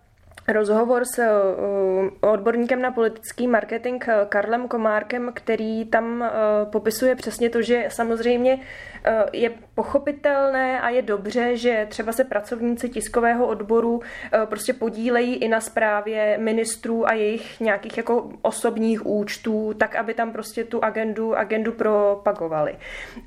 rozhovor 0.49 1.05
s 1.05 1.19
uh, 1.19 2.31
odborníkem 2.31 2.83
na 2.83 2.91
politický 2.91 3.47
marketing 3.47 4.05
Karlem 4.29 4.69
Komárkem, 4.69 5.31
který 5.35 5.85
tam 5.85 6.25
popisuje 6.73 7.15
přesně 7.15 7.51
to, 7.51 7.63
že 7.63 7.85
samozřejmě 7.89 8.61
je 9.33 9.51
pochopitelné 9.75 10.81
a 10.81 10.89
je 10.89 11.03
dobře, 11.03 11.57
že 11.57 11.87
třeba 11.91 12.13
se 12.13 12.25
pracovníci 12.25 12.89
tiskového 12.89 13.47
odboru 13.47 14.03
prostě 14.45 14.73
podílejí 14.73 15.37
i 15.37 15.49
na 15.49 15.61
zprávě 15.61 16.39
ministrů 16.39 17.09
a 17.09 17.13
jejich 17.13 17.61
nějakých 17.61 17.97
jako 17.97 18.31
osobních 18.43 19.07
účtů, 19.07 19.75
tak 19.79 19.97
aby 19.97 20.15
tam 20.15 20.33
prostě 20.33 20.65
tu 20.65 20.85
agendu, 20.85 21.37
agendu 21.37 21.73
propagovali. 21.73 22.77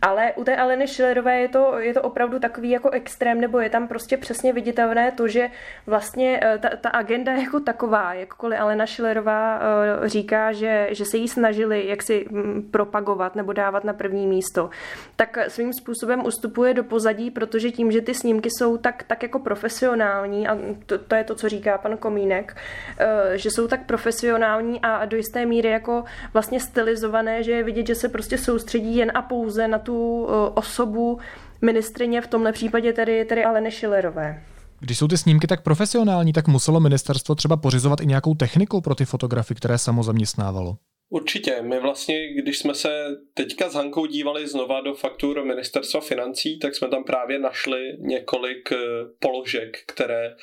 Ale 0.01 0.33
u 0.35 0.43
té 0.43 0.55
Aleny 0.55 0.87
Schillerové 0.87 1.39
je 1.39 1.47
to, 1.47 1.79
je 1.79 1.93
to 1.93 2.01
opravdu 2.01 2.39
takový 2.39 2.69
jako 2.69 2.89
extrém, 2.89 3.41
nebo 3.41 3.59
je 3.59 3.69
tam 3.69 3.87
prostě 3.87 4.17
přesně 4.17 4.53
viditelné 4.53 5.11
to, 5.11 5.27
že 5.27 5.49
vlastně 5.87 6.41
ta, 6.59 6.69
ta 6.81 6.89
agenda 6.89 7.31
jako 7.43 7.59
taková, 7.59 8.13
jakkoliv 8.13 8.59
Alena 8.59 8.87
Schillerová 8.87 9.61
říká, 10.03 10.51
že, 10.51 10.87
že 10.91 11.05
se 11.05 11.17
jí 11.17 11.27
snažili 11.27 11.87
jaksi 11.87 12.25
mm, 12.29 12.69
propagovat 12.71 13.35
nebo 13.35 13.53
dávat 13.53 13.83
na 13.83 13.93
první 13.93 14.27
místo, 14.27 14.69
tak 15.15 15.37
svým 15.47 15.66
svým 15.67 15.73
způsobem 15.73 16.25
ustupuje 16.25 16.73
do 16.73 16.83
pozadí, 16.83 17.31
protože 17.31 17.71
tím, 17.71 17.91
že 17.91 18.01
ty 18.01 18.13
snímky 18.13 18.49
jsou 18.49 18.77
tak, 18.77 19.03
tak 19.03 19.23
jako 19.23 19.39
profesionální, 19.39 20.47
a 20.47 20.57
to, 20.85 20.97
to 20.97 21.15
je 21.15 21.23
to, 21.23 21.35
co 21.35 21.49
říká 21.49 21.77
pan 21.77 21.97
Komínek, 21.97 22.57
eh, 22.99 23.37
že 23.37 23.51
jsou 23.51 23.67
tak 23.67 23.85
profesionální 23.85 24.81
a 24.81 25.05
do 25.05 25.17
jisté 25.17 25.45
míry 25.45 25.69
jako 25.69 26.03
vlastně 26.33 26.59
stylizované, 26.59 27.43
že 27.43 27.51
je 27.51 27.63
vidět, 27.63 27.87
že 27.87 27.95
se 27.95 28.09
prostě 28.09 28.37
soustředí 28.37 28.97
jen 28.97 29.11
a 29.15 29.21
pouze 29.21 29.67
na 29.67 29.79
tu 29.79 30.27
eh, 30.29 30.51
osobu 30.53 31.19
ministrině, 31.61 32.21
v 32.21 32.27
tomhle 32.27 32.51
případě 32.51 32.93
tedy, 32.93 33.25
tedy 33.25 33.43
Aleny 33.43 33.71
Schillerové. 33.71 34.43
Když 34.79 34.97
jsou 34.97 35.07
ty 35.07 35.17
snímky 35.17 35.47
tak 35.47 35.63
profesionální, 35.63 36.33
tak 36.33 36.47
muselo 36.47 36.79
ministerstvo 36.79 37.35
třeba 37.35 37.57
pořizovat 37.57 38.01
i 38.01 38.05
nějakou 38.05 38.35
techniku 38.35 38.81
pro 38.81 38.95
ty 38.95 39.05
fotografy, 39.05 39.55
které 39.55 39.77
samo 39.77 40.03
zaměstnávalo. 40.03 40.77
Určitě. 41.09 41.61
My 41.61 41.79
vlastně, 41.79 42.33
když 42.33 42.57
jsme 42.57 42.73
se 42.73 43.07
teďka 43.33 43.69
s 43.69 43.73
Hankou 43.73 44.05
dívali 44.05 44.47
znova 44.47 44.81
do 44.81 44.93
faktur 44.93 45.45
ministerstva 45.45 46.01
financí, 46.01 46.59
tak 46.59 46.75
jsme 46.75 46.87
tam 46.87 47.03
právě 47.03 47.39
našli 47.39 47.97
několik 47.99 48.71
eh, 48.71 48.77
položek, 49.19 49.77
které 49.87 50.25
eh, 50.27 50.35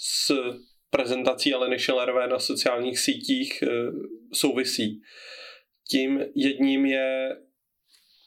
s 0.00 0.32
prezentací 0.90 1.54
Aleny 1.54 1.78
Schillerové 1.78 2.28
na 2.28 2.38
sociálních 2.38 2.98
sítích 2.98 3.62
eh, 3.62 3.68
souvisí. 4.32 5.00
Tím 5.90 6.24
jedním 6.34 6.86
je 6.86 7.36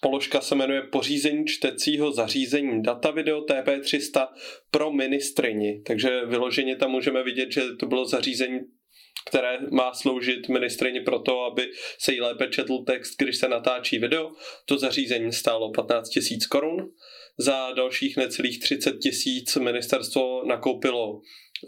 Položka 0.03 0.41
se 0.41 0.55
jmenuje 0.55 0.81
Pořízení 0.81 1.45
čtecího 1.45 2.11
zařízení 2.11 2.83
data 2.83 3.11
video 3.11 3.41
TP300 3.41 4.27
pro 4.71 4.91
ministrini. 4.91 5.81
Takže 5.85 6.25
vyloženě 6.25 6.75
tam 6.75 6.91
můžeme 6.91 7.23
vidět, 7.23 7.51
že 7.51 7.61
to 7.79 7.85
bylo 7.85 8.05
zařízení 8.05 8.59
které 9.27 9.57
má 9.71 9.93
sloužit 9.93 10.49
ministrině 10.49 11.01
pro 11.01 11.19
to, 11.19 11.41
aby 11.41 11.71
se 11.99 12.13
jí 12.13 12.21
lépe 12.21 12.47
četl 12.47 12.83
text, 12.83 13.15
když 13.17 13.37
se 13.37 13.47
natáčí 13.47 13.99
video. 13.99 14.31
To 14.65 14.77
zařízení 14.77 15.31
stálo 15.31 15.71
15 15.71 16.09
tisíc 16.09 16.47
korun. 16.47 16.91
Za 17.37 17.71
dalších 17.71 18.17
necelých 18.17 18.59
30 18.59 18.91
tisíc 18.91 19.55
ministerstvo 19.55 20.43
nakoupilo 20.45 21.21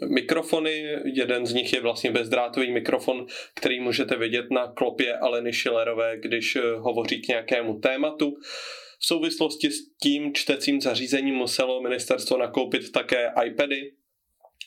mikrofony. 0.08 0.84
Jeden 1.04 1.46
z 1.46 1.54
nich 1.54 1.72
je 1.72 1.80
vlastně 1.80 2.10
bezdrátový 2.10 2.72
mikrofon, 2.72 3.26
který 3.54 3.80
můžete 3.80 4.16
vidět 4.16 4.50
na 4.50 4.72
klopě 4.72 5.18
Aleny 5.18 5.52
Schillerové, 5.52 6.16
když 6.16 6.56
eh, 6.56 6.60
hovoří 6.76 7.22
k 7.22 7.28
nějakému 7.28 7.78
tématu. 7.78 8.36
V 8.98 9.06
souvislosti 9.06 9.70
s 9.70 9.78
tím 10.02 10.34
čtecím 10.34 10.80
zařízením 10.80 11.34
muselo 11.34 11.82
ministerstvo 11.82 12.38
nakoupit 12.38 12.92
také 12.92 13.30
iPady, 13.46 13.92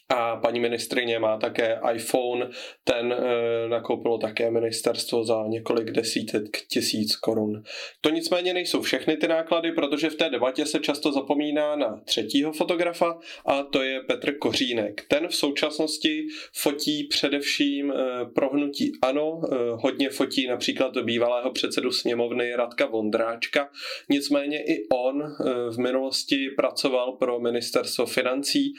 a 0.09 0.35
paní 0.35 0.59
ministrině 0.59 1.19
má 1.19 1.37
také 1.37 1.79
iPhone, 1.93 2.49
ten 2.83 3.13
e, 3.13 3.69
nakoupilo 3.69 4.17
také 4.17 4.51
ministerstvo 4.51 5.23
za 5.23 5.43
několik 5.47 5.91
desítek 5.91 6.43
tisíc 6.71 7.15
korun. 7.15 7.63
To 8.01 8.09
nicméně 8.09 8.53
nejsou 8.53 8.81
všechny 8.81 9.17
ty 9.17 9.27
náklady, 9.27 9.71
protože 9.71 10.09
v 10.09 10.15
té 10.15 10.29
debatě 10.29 10.65
se 10.65 10.79
často 10.79 11.11
zapomíná 11.11 11.75
na 11.75 12.01
třetího 12.05 12.51
fotografa 12.51 13.17
a 13.45 13.63
to 13.63 13.83
je 13.83 14.01
Petr 14.01 14.37
Kořínek. 14.37 15.05
Ten 15.07 15.27
v 15.27 15.35
současnosti 15.35 16.27
fotí 16.53 17.03
především 17.03 17.91
e, 17.91 17.95
prohnutí 18.35 18.91
ANO, 19.01 19.41
e, 19.43 19.55
hodně 19.71 20.09
fotí 20.09 20.47
například 20.47 20.97
bývalého 20.97 21.51
předsedu 21.51 21.91
sněmovny 21.91 22.55
Radka 22.55 22.85
Vondráčka, 22.85 23.69
nicméně 24.09 24.63
i 24.63 24.87
on 24.93 25.21
e, 25.23 25.33
v 25.71 25.77
minulosti 25.77 26.49
pracoval 26.57 27.11
pro 27.11 27.39
ministerstvo 27.39 28.05
financí, 28.05 28.65
e, 28.67 28.73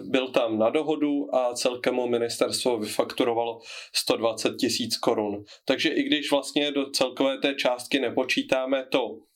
byl 0.00 0.19
tam 0.28 0.50
tam 0.50 0.58
na 0.58 0.70
dohodu 0.70 1.34
a 1.34 1.54
celkem 1.54 1.94
mu 1.94 2.06
ministerstvo 2.06 2.78
vyfakturovalo 2.78 3.58
120 3.94 4.56
tisíc 4.56 4.96
korun. 4.96 5.44
Takže 5.64 5.88
i 5.88 6.02
když 6.02 6.30
vlastně 6.30 6.72
do 6.72 6.90
celkové 6.90 7.38
té 7.38 7.54
částky 7.54 8.00
nepočítáme 8.00 8.86
to 8.92 9.29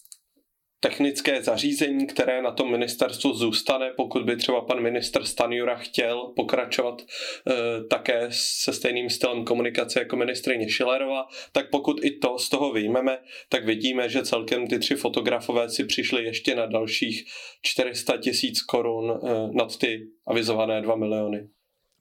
technické 0.84 1.42
zařízení, 1.42 2.06
které 2.06 2.42
na 2.42 2.50
tom 2.50 2.70
ministerstvu 2.70 3.34
zůstane, 3.34 3.90
pokud 3.96 4.22
by 4.22 4.36
třeba 4.36 4.60
pan 4.60 4.82
minister 4.82 5.24
Stanjura 5.24 5.76
chtěl 5.76 6.32
pokračovat 6.36 7.02
e, 7.02 7.84
také 7.84 8.28
se 8.30 8.72
stejným 8.72 9.10
stylem 9.10 9.44
komunikace 9.44 9.98
jako 9.98 10.16
ministrině 10.16 10.68
Šilerová, 10.68 11.26
tak 11.52 11.70
pokud 11.70 12.04
i 12.04 12.10
to 12.10 12.38
z 12.38 12.48
toho 12.48 12.72
vyjmeme, 12.72 13.18
tak 13.48 13.64
vidíme, 13.64 14.08
že 14.08 14.22
celkem 14.22 14.66
ty 14.66 14.78
tři 14.78 14.94
fotografové 14.94 15.70
si 15.70 15.84
přišli 15.84 16.24
ještě 16.24 16.54
na 16.54 16.66
dalších 16.66 17.24
400 17.62 18.16
tisíc 18.16 18.62
korun 18.62 19.10
e, 19.10 19.16
nad 19.52 19.78
ty 19.78 20.00
avizované 20.26 20.82
2 20.82 20.96
miliony. 20.96 21.48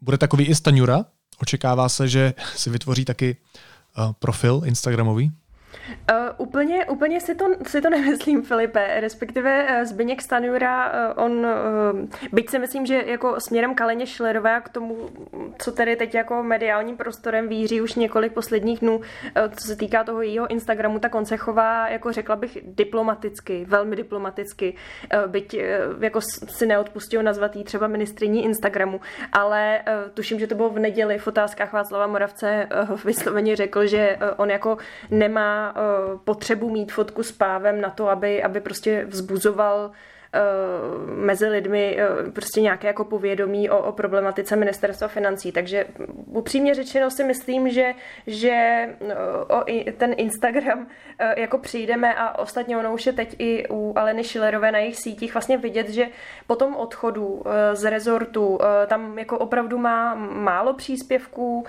Bude 0.02 0.18
takový 0.18 0.46
i 0.46 0.56
Stanjura? 0.56 1.06
Očekává 1.42 1.90
se, 1.90 2.08
že 2.08 2.34
si 2.56 2.70
vytvoří 2.70 3.06
taky 3.06 3.38
uh, 3.98 4.14
profil 4.20 4.62
Instagramový? 4.66 5.32
Uh, 6.12 6.18
úplně, 6.38 6.86
úplně 6.86 7.22
si 7.22 7.36
to, 7.36 7.46
si 7.68 7.82
to 7.82 7.90
nemyslím, 7.98 8.44
Filipe, 8.44 9.00
respektive 9.00 9.64
uh, 9.64 9.84
Zbyněk 9.84 10.22
Stanjura, 10.22 10.92
uh, 11.16 11.24
on, 11.24 11.32
uh, 11.32 11.50
byť 12.32 12.50
si 12.50 12.60
myslím, 12.60 12.86
že 12.86 13.04
jako 13.06 13.40
směrem 13.40 13.76
Kaleně 13.76 14.06
Šlerové 14.06 14.62
k 14.62 14.70
tomu, 14.70 15.10
co 15.58 15.72
tady 15.72 15.96
teď 15.96 16.16
jako 16.16 16.44
mediálním 16.44 16.98
prostorem 16.98 17.48
víří 17.48 17.82
už 17.82 17.96
několik 17.96 18.34
posledních 18.34 18.80
dnů, 18.80 18.96
uh, 18.98 19.04
co 19.56 19.68
se 19.68 19.76
týká 19.76 20.04
toho 20.04 20.22
jejího 20.22 20.48
Instagramu, 20.48 21.00
tak 21.00 21.16
on 21.16 21.26
se 21.26 21.38
chová, 21.38 21.90
jako 21.90 22.12
řekla 22.12 22.36
bych, 22.36 22.58
diplomaticky, 22.64 23.66
velmi 23.68 23.96
diplomaticky, 23.96 24.76
uh, 25.14 25.32
byť 25.32 25.54
uh, 25.54 26.04
jako 26.04 26.22
si 26.48 26.66
neodpustil 26.66 27.24
nazvat 27.24 27.56
jí 27.56 27.64
třeba 27.64 27.88
ministriní 27.88 28.44
Instagramu, 28.44 29.02
ale 29.32 29.82
uh, 29.88 30.12
tuším, 30.14 30.40
že 30.40 30.48
to 30.48 30.56
bylo 30.56 30.70
v 30.70 30.80
neděli 30.80 31.18
v 31.18 31.28
otázkách 31.28 31.74
Václava 31.74 32.08
Moravce 32.08 32.68
uh, 32.90 33.00
vysloveně 33.06 33.56
řekl, 33.56 33.86
že 33.86 34.18
uh, 34.22 34.28
on 34.38 34.50
jako 34.50 34.78
nemá 35.12 35.63
potřebu 36.24 36.70
mít 36.70 36.92
fotku 36.92 37.24
s 37.24 37.32
pávem 37.32 37.82
na 37.82 37.90
to, 37.90 38.10
aby, 38.10 38.44
aby 38.44 38.62
prostě 38.62 39.06
vzbuzoval 39.06 39.92
Eh, 39.92 40.13
mezi 41.06 41.48
lidmi 41.48 41.98
eh, 42.00 42.32
prostě 42.32 42.62
nějaké 42.62 42.88
jako 42.88 43.06
povědomí 43.06 43.70
o, 43.70 43.78
o 43.78 43.92
problematice 43.92 44.56
ministerstva 44.56 45.08
financí. 45.08 45.52
Takže 45.52 45.86
upřímně 46.26 46.74
řečeno 46.74 47.12
si 47.12 47.24
myslím, 47.24 47.70
že, 47.70 47.94
že 48.28 48.50
eh, 48.52 49.16
o 49.48 49.64
ten 49.98 50.14
Instagram 50.18 50.88
jako 51.38 51.58
přijdeme 51.58 52.14
a 52.14 52.40
ostatně 52.40 52.78
ono 52.78 52.94
už 52.94 53.06
je 53.06 53.14
teď 53.14 53.36
i 53.40 53.68
u 53.70 53.94
Aleny 53.96 54.24
Šilerové 54.24 54.72
na 54.72 54.80
jejich 54.80 54.96
sítích 54.96 55.34
vlastně 55.34 55.58
vidět, 55.58 55.90
že 55.90 56.08
po 56.48 56.56
tom 56.56 56.76
odchodu 56.76 57.44
z 57.74 57.90
rezortu 57.90 58.60
tam 58.88 59.20
jako 59.20 59.38
opravdu 59.38 59.78
má 59.78 60.16
málo 60.16 60.74
příspěvků, 60.74 61.66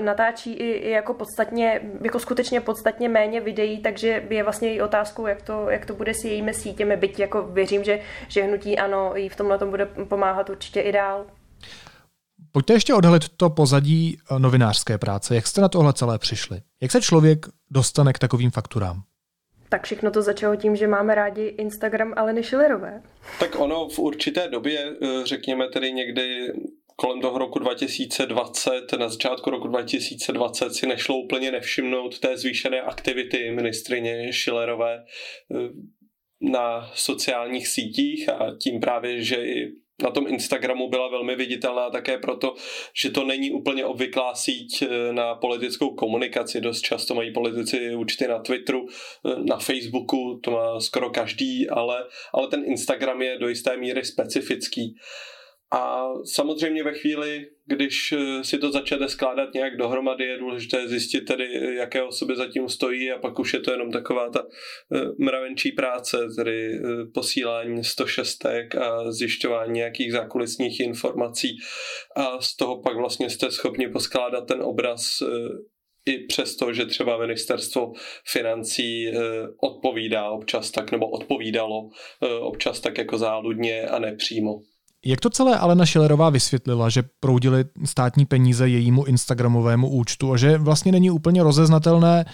natáčí 0.00 0.52
i, 0.52 0.72
i 0.72 0.90
jako 0.90 1.14
podstatně, 1.14 1.80
jako 2.00 2.18
skutečně 2.18 2.60
podstatně 2.60 3.08
méně 3.08 3.40
videí, 3.40 3.82
takže 3.82 4.24
je 4.30 4.42
vlastně 4.42 4.74
i 4.74 4.82
otázkou, 4.82 5.26
jak 5.26 5.42
to, 5.42 5.70
jak 5.70 5.86
to 5.86 5.94
bude 5.94 6.14
s 6.14 6.24
jejími 6.24 6.54
sítěmi, 6.54 6.96
byť 6.96 7.18
jako 7.18 7.42
věřím, 7.42 7.84
že 7.84 8.01
že 8.28 8.42
hnutí 8.42 8.78
ano 8.78 9.12
jí 9.16 9.28
v 9.28 9.36
tomhle 9.36 9.58
tom 9.58 9.70
bude 9.70 9.86
pomáhat 9.86 10.50
určitě 10.50 10.80
i 10.80 10.92
dál. 10.92 11.26
Pojďte 12.52 12.72
ještě 12.72 12.94
odhalit 12.94 13.28
to 13.28 13.50
pozadí 13.50 14.18
eh, 14.30 14.38
novinářské 14.38 14.98
práce. 14.98 15.34
Jak 15.34 15.46
jste 15.46 15.60
na 15.60 15.68
tohle 15.68 15.92
celé 15.92 16.18
přišli? 16.18 16.60
Jak 16.82 16.92
se 16.92 17.00
člověk 17.00 17.46
dostane 17.70 18.12
k 18.12 18.18
takovým 18.18 18.50
fakturám? 18.50 19.02
Tak 19.68 19.84
všechno 19.84 20.10
to 20.10 20.22
začalo 20.22 20.56
tím, 20.56 20.76
že 20.76 20.86
máme 20.86 21.14
rádi 21.14 21.42
Instagram 21.42 22.12
Aleny 22.16 22.42
Šilerové. 22.42 23.02
Tak 23.40 23.60
ono 23.60 23.88
v 23.88 23.98
určité 23.98 24.48
době, 24.48 24.96
eh, 25.02 25.26
řekněme 25.26 25.68
tedy 25.68 25.92
někdy 25.92 26.52
kolem 26.96 27.20
toho 27.20 27.38
roku 27.38 27.58
2020, 27.58 28.92
na 28.98 29.08
začátku 29.08 29.50
roku 29.50 29.68
2020 29.68 30.74
si 30.74 30.86
nešlo 30.86 31.18
úplně 31.18 31.50
nevšimnout 31.50 32.18
té 32.18 32.36
zvýšené 32.36 32.80
aktivity 32.80 33.50
ministrině 33.50 34.32
Šilerové 34.32 35.04
eh, 35.54 35.56
na 36.42 36.90
sociálních 36.94 37.68
sítích 37.68 38.28
a 38.28 38.56
tím 38.58 38.80
právě, 38.80 39.22
že 39.22 39.36
i 39.36 39.72
na 40.02 40.10
tom 40.10 40.26
Instagramu 40.26 40.88
byla 40.88 41.08
velmi 41.08 41.36
viditelná 41.36 41.90
také 41.90 42.18
proto, 42.18 42.54
že 42.94 43.10
to 43.10 43.24
není 43.24 43.50
úplně 43.50 43.84
obvyklá 43.84 44.34
síť 44.34 44.82
eh, 44.82 45.12
na 45.12 45.34
politickou 45.34 45.94
komunikaci. 45.94 46.60
Dost 46.60 46.80
často 46.80 47.14
mají 47.14 47.32
politici 47.32 47.94
účty 47.94 48.28
na 48.28 48.38
Twitteru, 48.38 48.86
eh, 48.88 49.34
na 49.48 49.56
Facebooku, 49.56 50.40
to 50.42 50.50
má 50.50 50.80
skoro 50.80 51.10
každý, 51.10 51.70
ale, 51.70 52.04
ale 52.32 52.48
ten 52.48 52.62
Instagram 52.66 53.22
je 53.22 53.38
do 53.38 53.48
jisté 53.48 53.76
míry 53.76 54.04
specifický. 54.04 54.94
A 55.72 56.08
samozřejmě 56.24 56.84
ve 56.84 56.94
chvíli, 56.94 57.46
když 57.66 58.12
eh, 58.12 58.44
si 58.44 58.58
to 58.58 58.72
začnete 58.72 59.08
skládat 59.08 59.54
nějak 59.54 59.76
dohromady, 59.76 60.24
je 60.24 60.38
důležité 60.38 60.88
zjistit 60.88 61.20
tedy, 61.20 61.74
jaké 61.76 62.02
osoby 62.02 62.36
zatím 62.36 62.68
stojí 62.68 63.10
a 63.10 63.18
pak 63.18 63.38
už 63.38 63.54
je 63.54 63.60
to 63.60 63.72
jenom 63.72 63.90
taková 63.90 64.30
ta 64.30 64.42
eh, 64.94 65.00
mravenčí 65.18 65.72
práce, 65.72 66.18
tedy 66.36 66.74
eh, 66.74 66.80
posílání 67.14 67.84
106 67.84 68.46
a 68.46 69.12
zjišťování 69.12 69.72
nějakých 69.72 70.12
zákulisních 70.12 70.80
informací 70.80 71.48
a 72.16 72.40
z 72.40 72.56
toho 72.56 72.82
pak 72.82 72.96
vlastně 72.96 73.30
jste 73.30 73.50
schopni 73.50 73.88
poskládat 73.88 74.48
ten 74.48 74.62
obraz 74.62 75.22
i 76.06 76.26
přesto, 76.26 76.72
že 76.72 76.86
třeba 76.86 77.18
ministerstvo 77.18 77.92
financí 78.28 79.12
odpovídá 79.62 80.30
občas 80.30 80.70
tak, 80.70 80.92
nebo 80.92 81.10
odpovídalo 81.10 81.88
občas 82.40 82.80
tak 82.80 82.98
jako 82.98 83.18
záludně 83.18 83.82
a 83.82 83.98
nepřímo. 83.98 84.52
Jak 85.06 85.20
to 85.20 85.30
celé 85.30 85.58
Alena 85.58 85.86
Šilerová 85.86 86.30
vysvětlila, 86.30 86.88
že 86.88 87.02
proudily 87.20 87.64
státní 87.84 88.26
peníze 88.26 88.68
jejímu 88.68 89.04
Instagramovému 89.04 89.88
účtu 89.88 90.32
a 90.32 90.36
že 90.36 90.58
vlastně 90.58 90.92
není 90.92 91.10
úplně 91.10 91.42
rozeznatelné, 91.42 92.24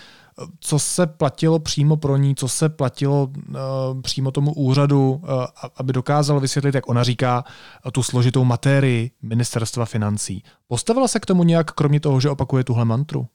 co 0.61 0.79
se 0.79 1.07
platilo 1.07 1.59
přímo 1.59 1.97
pro 1.97 2.17
ní, 2.17 2.35
co 2.35 2.49
se 2.49 2.69
platilo 2.69 3.29
uh, 3.49 3.57
přímo 4.03 4.31
tomu 4.31 4.55
úřadu, 4.55 5.11
uh, 5.11 5.45
aby 5.77 5.93
dokázal 5.93 6.41
vysvětlit, 6.41 6.75
jak 6.75 6.89
ona 6.89 7.03
říká, 7.03 7.45
uh, 7.45 7.91
tu 7.91 8.03
složitou 8.03 8.45
materii 8.45 9.11
ministerstva 9.23 9.85
financí. 9.85 10.43
Postavila 10.69 11.09
se 11.09 11.21
k 11.21 11.27
tomu 11.27 11.45
nějak, 11.45 11.73
kromě 11.73 12.01
toho, 12.01 12.21
že 12.21 12.31
opakuje 12.31 12.65
tuhle 12.65 12.85
mantru? 12.85 13.27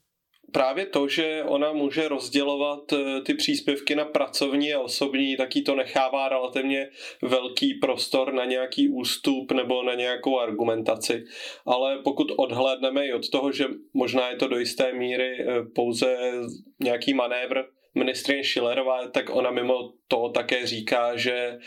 Právě 0.54 0.86
to, 0.86 1.08
že 1.08 1.42
ona 1.46 1.72
může 1.72 2.08
rozdělovat 2.08 2.92
eh, 2.92 3.20
ty 3.20 3.34
příspěvky 3.34 3.94
na 3.94 4.04
pracovní 4.04 4.74
a 4.74 4.80
osobní, 4.80 5.36
taky 5.36 5.62
to 5.62 5.74
nechává 5.74 6.28
relativně 6.28 6.88
velký 7.22 7.74
prostor 7.74 8.32
na 8.32 8.44
nějaký 8.44 8.88
ústup 8.88 9.52
nebo 9.52 9.82
na 9.82 9.94
nějakou 9.94 10.38
argumentaci. 10.38 11.24
Ale 11.66 11.98
pokud 11.98 12.32
odhlédneme 12.36 13.06
i 13.06 13.12
od 13.12 13.30
toho, 13.30 13.52
že 13.52 13.64
možná 13.94 14.30
je 14.30 14.36
to 14.36 14.48
do 14.48 14.58
jisté 14.58 14.92
míry 14.92 15.36
eh, 15.40 15.62
pouze 15.74 16.16
nějaký 16.80 17.14
manévr 17.14 17.64
ministrině 17.94 18.44
Schillerová, 18.44 19.08
tak 19.08 19.30
ona 19.30 19.50
mimo 19.50 19.92
to 20.08 20.28
také 20.28 20.66
říká, 20.66 21.16
že 21.16 21.58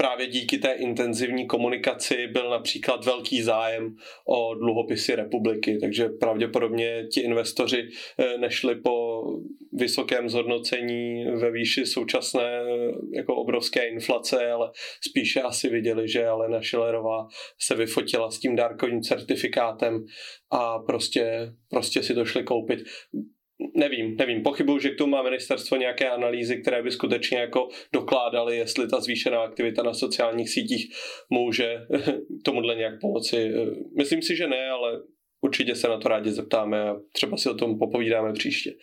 právě 0.00 0.26
díky 0.26 0.58
té 0.58 0.72
intenzivní 0.72 1.46
komunikaci 1.46 2.26
byl 2.26 2.50
například 2.50 3.04
velký 3.04 3.42
zájem 3.42 3.96
o 4.28 4.54
dluhopisy 4.54 5.14
republiky, 5.14 5.78
takže 5.80 6.08
pravděpodobně 6.08 7.06
ti 7.12 7.20
investoři 7.20 7.88
eh, 8.18 8.38
nešli 8.38 8.74
po 8.74 9.22
vysokém 9.72 10.28
zhodnocení 10.28 11.24
ve 11.24 11.50
výši 11.50 11.86
současné 11.86 12.42
eh, 12.42 12.92
jako 13.16 13.36
obrovské 13.36 13.88
inflace, 13.88 14.50
ale 14.50 14.70
spíše 15.08 15.42
asi 15.42 15.68
viděli, 15.68 16.08
že 16.08 16.26
Alena 16.26 16.62
Schillerová 16.62 17.26
se 17.60 17.74
vyfotila 17.74 18.30
s 18.30 18.38
tím 18.38 18.56
dárkovým 18.56 19.02
certifikátem 19.02 20.04
a 20.50 20.78
prostě, 20.78 21.52
prostě 21.70 22.02
si 22.02 22.14
to 22.14 22.24
šli 22.24 22.44
koupit 22.44 22.78
nevím, 23.74 24.16
nevím, 24.16 24.42
pochybuju, 24.42 24.78
že 24.78 24.90
k 24.90 24.98
tomu 24.98 25.10
má 25.10 25.22
ministerstvo 25.22 25.76
nějaké 25.76 26.10
analýzy, 26.10 26.56
které 26.56 26.82
by 26.82 26.90
skutečně 26.90 27.38
jako 27.38 27.68
dokládaly, 27.92 28.56
jestli 28.56 28.88
ta 28.88 29.00
zvýšená 29.00 29.40
aktivita 29.40 29.82
na 29.82 29.94
sociálních 29.94 30.50
sítích 30.50 30.92
může 31.30 31.78
tomuhle 32.44 32.74
nějak 32.74 33.00
pomoci. 33.00 33.52
Myslím 33.96 34.22
si, 34.22 34.36
že 34.36 34.46
ne, 34.46 34.70
ale 34.70 35.02
určitě 35.40 35.74
se 35.74 35.88
na 35.88 35.98
to 35.98 36.08
rádi 36.08 36.30
zeptáme 36.30 36.88
a 36.90 36.96
třeba 37.12 37.36
si 37.36 37.48
o 37.48 37.54
tom 37.54 37.78
popovídáme 37.78 38.32
příště. 38.32 38.74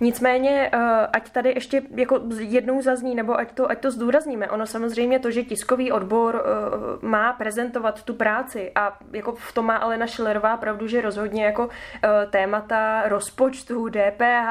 Nicméně, 0.00 0.70
eh, 0.72 1.06
ať 1.12 1.30
tady 1.30 1.48
ještě 1.48 1.82
jako 1.96 2.20
jednou 2.38 2.82
zazní, 2.82 3.14
nebo 3.14 3.38
ať 3.38 3.54
to, 3.54 3.70
ať 3.70 3.80
to 3.80 3.90
zdůrazníme, 3.90 4.50
ono 4.50 4.66
samozřejmě 4.66 5.18
to, 5.18 5.30
že 5.30 5.42
tiskový 5.42 5.92
odbor 5.92 6.44
eh, 6.44 7.06
má 7.06 7.32
prezentovat 7.32 8.02
tu 8.02 8.14
práci 8.14 8.72
a 8.74 8.98
jako 9.12 9.32
v 9.32 9.52
tom 9.52 9.66
má 9.66 9.76
Alena 9.76 10.06
Schillerová 10.06 10.56
pravdu, 10.56 10.86
že 10.86 11.00
rozhodně 11.00 11.44
jako 11.44 11.68
eh, 12.04 12.08
témata 12.30 13.08
rozpočtu, 13.08 13.88
DPH, 13.88 14.48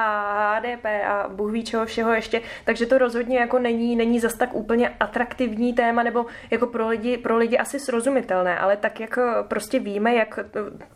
HDP 0.56 0.84
a 1.06 1.28
Bůh 1.28 1.52
ví 1.52 1.64
čeho 1.64 1.86
všeho 1.86 2.12
ještě, 2.12 2.40
takže 2.64 2.86
to 2.86 2.98
rozhodně 2.98 3.38
jako 3.38 3.58
není, 3.58 3.96
není 3.96 4.20
zas 4.20 4.34
tak 4.34 4.54
úplně 4.54 4.88
atraktivní 4.88 5.72
téma, 5.72 6.02
nebo 6.02 6.26
jako 6.50 6.66
pro 6.66 6.88
lidi, 6.88 7.18
pro 7.18 7.36
lidi 7.36 7.58
asi 7.58 7.80
srozumitelné, 7.80 8.58
ale 8.58 8.76
tak 8.76 9.00
jak 9.00 9.18
prostě 9.48 9.78
víme, 9.78 10.14
jak 10.14 10.38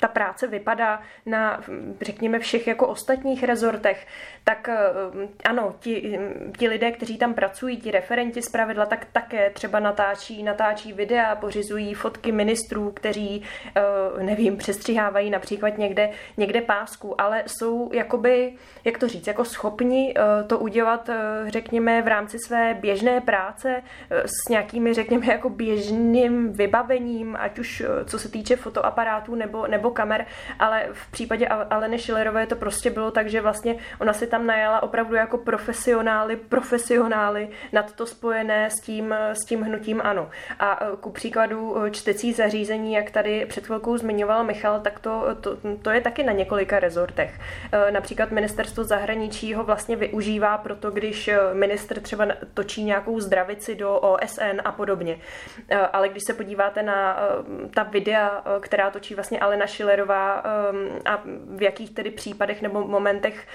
ta 0.01 0.09
práce 0.09 0.48
vypadá 0.49 1.01
na, 1.27 1.61
řekněme, 2.03 2.39
všech 2.39 2.67
jako 2.67 2.87
ostatních 2.87 3.45
rezortech, 3.45 4.07
tak 4.45 4.69
eh, 4.69 5.49
ano, 5.49 5.75
ti, 5.81 6.19
ti 6.59 6.69
lidé, 6.69 6.93
kteří 6.93 7.19
tam 7.19 7.35
pracují, 7.35 7.77
ti 7.77 7.91
referenti 7.91 8.43
z 8.43 8.49
pravidla, 8.49 8.87
tak 8.87 9.07
také 9.13 9.51
třeba 9.51 9.81
natáčí, 9.81 10.43
natáčí 10.43 10.93
videa, 10.93 11.37
pořizují 11.37 11.95
fotky 11.95 12.33
ministrů, 12.33 12.91
kteří, 12.91 13.43
eh, 13.77 14.25
nevím, 14.25 14.57
přestřihávají 14.57 15.31
například 15.31 15.79
někde, 15.79 16.11
někde 16.37 16.61
pásku, 16.61 17.21
ale 17.21 17.43
jsou 17.47 17.91
jakoby, 17.93 18.53
jak 18.85 18.99
to 18.99 19.09
říct, 19.09 19.27
jako 19.27 19.45
schopni 19.45 20.15
eh, 20.17 20.45
to 20.45 20.59
udělat, 20.59 21.11
řekněme, 21.47 22.03
v 22.03 22.09
rámci 22.09 22.39
své 22.47 22.75
běžné 22.75 23.21
práce 23.21 23.83
s 24.11 24.49
nějakými, 24.49 24.95
řekněme, 24.95 25.27
jako 25.27 25.51
běžným 25.51 26.53
vybavením, 26.53 27.37
ať 27.41 27.59
už 27.59 27.83
co 28.05 28.19
se 28.19 28.29
týče 28.29 28.57
fotoaparátů 28.57 29.35
nebo, 29.35 29.67
nebo 29.67 29.91
kamer, 29.91 30.27
ale 30.59 30.89
v 30.93 31.11
případě 31.11 31.49
Aleny 31.49 31.99
Schillerové 31.99 32.47
to 32.47 32.57
prostě 32.57 32.91
bylo 32.91 33.11
tak, 33.11 33.29
že 33.29 33.41
vlastně 33.41 33.77
ona 34.01 34.13
si 34.13 34.27
tam 34.27 34.47
najala 34.47 34.83
opravdu 34.83 35.15
jako 35.15 35.39
profesionály, 35.39 36.37
profesionály 36.37 37.49
nad 37.73 37.93
to 37.93 38.07
spojené 38.07 38.71
s 38.71 38.81
tím, 38.81 39.15
s 39.33 39.45
tím 39.45 39.63
hnutím 39.63 40.01
ano. 40.05 40.31
A 40.59 40.85
e, 40.85 40.97
ku 40.97 41.11
příkladu 41.11 41.85
e, 41.85 41.91
čtecí 41.91 42.33
zařízení, 42.33 42.93
jak 42.93 43.11
tady 43.11 43.47
před 43.47 43.67
chvilkou 43.67 43.97
zmiňoval 43.97 44.45
Michal, 44.45 44.81
tak 44.81 45.01
to, 45.01 45.25
to, 45.41 45.57
to 45.83 45.91
je 45.91 46.01
taky 46.01 46.23
na 46.23 46.33
několika 46.33 46.79
rezortech. 46.81 47.41
E, 47.73 47.91
například 47.91 48.31
ministerstvo 48.31 48.85
zahraničí 48.85 49.55
ho 49.55 49.65
vlastně 49.65 49.97
využívá 49.97 50.59
proto, 50.59 50.91
když 50.91 51.31
minister 51.53 52.01
třeba 52.01 52.27
točí 52.55 52.85
nějakou 52.85 53.21
zdravici 53.21 53.75
do 53.75 53.99
OSN 53.99 54.61
a 54.65 54.73
podobně. 54.73 55.19
Ale 55.93 56.09
když 56.09 56.23
se 56.27 56.35
podíváte 56.35 56.83
na 56.83 57.17
ta 57.75 57.83
videa, 57.83 58.45
která 58.61 58.91
točí 58.91 59.15
vlastně 59.15 59.41
Alena 59.41 59.67
Schillerová 59.67 60.28
Um, 60.37 60.89
a 61.05 61.23
v 61.57 61.63
jakých 61.63 61.91
tedy 61.91 62.11
případech 62.11 62.63
nebo 62.63 62.87
momentech 62.87 63.47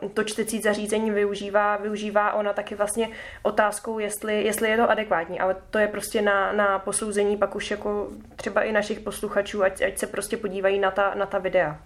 um, 0.00 0.10
to 0.10 0.24
čtecí 0.24 0.60
zařízení 0.60 1.10
využívá, 1.10 1.76
využívá 1.76 2.32
ona 2.32 2.52
taky 2.52 2.74
vlastně 2.74 3.08
otázkou, 3.42 3.98
jestli, 3.98 4.42
jestli 4.42 4.70
je 4.70 4.76
to 4.76 4.90
adekvátní, 4.90 5.40
ale 5.40 5.56
to 5.70 5.78
je 5.78 5.88
prostě 5.88 6.22
na, 6.22 6.52
na 6.52 6.78
posouzení 6.78 7.36
pak 7.36 7.54
už 7.54 7.70
jako 7.70 8.08
třeba 8.36 8.62
i 8.62 8.72
našich 8.72 9.00
posluchačů, 9.00 9.64
ať, 9.64 9.82
ať 9.82 9.98
se 9.98 10.06
prostě 10.06 10.36
podívají 10.36 10.78
na 10.78 10.90
ta, 10.90 11.14
na 11.14 11.26
ta 11.26 11.38
videa. 11.38 11.78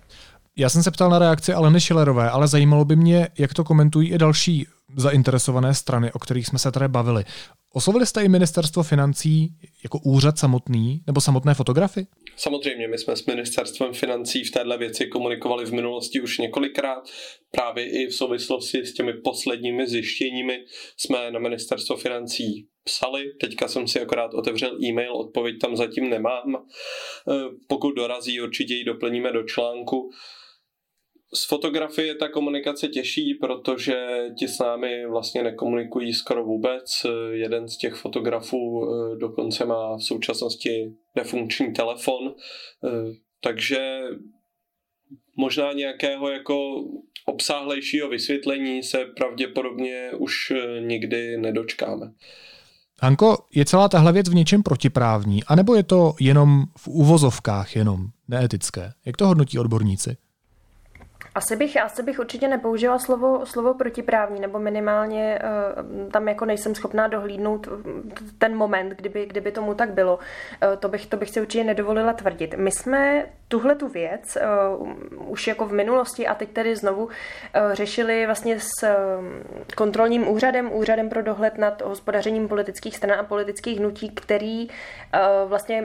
Já 0.57 0.69
jsem 0.69 0.83
se 0.83 0.91
ptal 0.91 1.11
na 1.11 1.19
reakci 1.19 1.53
Aleny 1.53 1.81
Šilerové, 1.81 2.31
ale 2.31 2.49
zajímalo 2.49 2.85
by 2.85 2.97
mě, 2.97 3.29
jak 3.39 3.55
to 3.55 3.65
komentují 3.65 4.11
i 4.11 4.19
další 4.19 4.67
zainteresované 4.97 5.75
strany, 5.75 6.13
o 6.13 6.19
kterých 6.19 6.47
jsme 6.47 6.59
se 6.59 6.73
tady 6.73 6.89
bavili. 6.89 7.25
Oslovili 7.75 8.07
jste 8.07 8.25
i 8.25 8.29
ministerstvo 8.29 8.83
financí 8.83 9.49
jako 9.83 9.99
úřad 10.05 10.39
samotný 10.39 11.03
nebo 11.07 11.21
samotné 11.21 11.55
fotografy? 11.55 12.07
Samozřejmě, 12.37 12.89
my 12.89 12.99
jsme 12.99 13.17
s 13.17 13.27
ministerstvem 13.27 13.93
financí 13.93 14.45
v 14.45 14.51
téhle 14.51 14.79
věci 14.79 15.07
komunikovali 15.07 15.65
v 15.65 15.73
minulosti 15.73 16.21
už 16.21 16.39
několikrát. 16.39 17.03
Právě 17.51 17.91
i 17.91 18.07
v 18.07 18.15
souvislosti 18.15 18.87
s 18.87 18.95
těmi 18.95 19.13
posledními 19.13 19.87
zjištěními 19.87 20.59
jsme 20.97 21.31
na 21.31 21.39
ministerstvo 21.39 21.97
financí 21.97 22.67
psali. 22.85 23.25
Teďka 23.41 23.69
jsem 23.69 23.89
si 23.89 24.01
akorát 24.01 24.35
otevřel 24.35 24.79
e-mail, 24.85 25.17
odpověď 25.17 25.57
tam 25.61 25.77
zatím 25.77 26.11
nemám. 26.11 26.57
Eh, 26.57 27.33
pokud 27.69 27.93
dorazí, 27.93 28.41
určitě 28.41 28.75
ji 28.75 28.85
doplníme 28.85 29.33
do 29.33 29.43
článku. 29.43 30.11
Z 31.35 31.49
fotografie 31.49 32.15
ta 32.15 32.29
komunikace 32.29 32.89
těžší, 32.89 33.35
protože 33.35 34.29
ti 34.39 34.49
s 34.49 34.59
námi 34.59 35.07
vlastně 35.07 35.43
nekomunikují 35.43 36.15
skoro 36.15 36.45
vůbec. 36.45 37.07
Jeden 37.31 37.69
z 37.69 37.77
těch 37.77 37.95
fotografů 37.95 38.85
eh, 38.85 39.17
dokonce 39.17 39.65
má 39.65 39.97
v 39.97 40.03
současnosti 40.03 40.93
nefunkční 41.17 41.73
telefon, 41.73 42.35
eh, 42.85 42.89
takže 43.41 44.01
možná 45.37 45.73
nějakého 45.73 46.31
jako 46.31 46.85
obsáhlejšího 47.27 48.09
vysvětlení 48.09 48.83
se 48.83 49.05
pravděpodobně 49.17 50.11
už 50.19 50.51
eh, 50.51 50.81
nikdy 50.81 51.37
nedočkáme. 51.37 52.13
Hanko, 53.01 53.37
je 53.55 53.65
celá 53.65 53.89
tahle 53.89 54.13
věc 54.13 54.29
v 54.29 54.35
něčem 54.35 54.63
protiprávní, 54.63 55.45
anebo 55.45 55.75
je 55.75 55.83
to 55.83 56.15
jenom 56.21 56.63
v 56.79 56.89
uvozovkách 56.89 57.77
jenom 57.77 58.07
neetické? 58.29 58.93
Jak 59.07 59.17
to 59.17 59.27
hodnotí 59.27 59.59
odborníci? 59.59 60.17
Asi 61.35 61.57
bych, 61.57 61.83
asi 61.83 62.03
bych 62.03 62.19
určitě 62.19 62.49
nepoužila 62.49 62.99
slovo, 62.99 63.47
slovo 63.47 63.75
protiprávní, 63.75 64.41
nebo 64.41 64.59
minimálně 64.59 65.39
uh, 65.43 66.11
tam 66.11 66.29
jako 66.29 66.45
nejsem 66.45 66.75
schopná 66.75 67.09
dohlídnout 67.09 67.69
ten 68.39 68.57
moment, 68.57 68.89
kdyby, 68.89 69.27
kdyby 69.27 69.53
tomu 69.53 69.75
tak 69.75 69.93
bylo. 69.93 70.17
Uh, 70.17 70.77
to, 70.79 70.89
bych, 70.89 71.07
to 71.07 71.17
bych 71.17 71.31
si 71.31 71.41
určitě 71.41 71.65
nedovolila 71.65 72.13
tvrdit. 72.13 72.55
My 72.57 72.71
jsme 72.71 73.27
tuhle 73.49 73.75
tu 73.75 73.89
věc 73.89 74.39
už 75.27 75.47
jako 75.47 75.67
v 75.67 75.73
minulosti 75.73 76.27
a 76.27 76.35
teď 76.35 76.49
tedy 76.49 76.77
znovu 76.77 77.09
řešili 77.73 78.27
vlastně 78.27 78.61
s 78.61 78.97
kontrolním 79.77 80.29
úřadem, 80.29 80.73
úřadem 80.73 81.09
pro 81.09 81.23
dohled 81.23 81.59
nad 81.59 81.83
hospodařením 81.83 82.49
politických 82.49 82.97
stran 82.97 83.21
a 83.21 83.23
politických 83.23 83.79
hnutí, 83.79 84.11
který 84.11 84.69
vlastně 85.47 85.85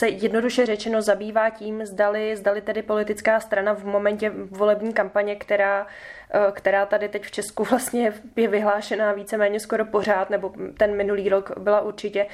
se 0.00 0.08
jednoduše 0.08 0.66
řečeno 0.66 1.02
zabývá 1.02 1.50
tím, 1.50 1.86
zdali, 1.86 2.36
zdali 2.36 2.60
tedy 2.60 2.82
politická 2.82 3.40
strana 3.40 3.74
v 3.74 3.84
momentě 3.84 4.32
volební 4.68 4.92
kampaně, 4.92 5.36
která 5.36 5.86
Eh, 6.30 6.52
která 6.52 6.86
tady 6.86 7.08
teď 7.08 7.24
v 7.24 7.30
Česku 7.30 7.64
vlastně 7.64 8.12
je 8.36 8.48
vyhlášená 8.48 9.12
víceméně 9.12 9.60
skoro 9.60 9.84
pořád, 9.84 10.30
nebo 10.30 10.52
ten 10.76 10.96
minulý 10.96 11.28
rok 11.28 11.58
byla 11.58 11.80
určitě, 11.80 12.26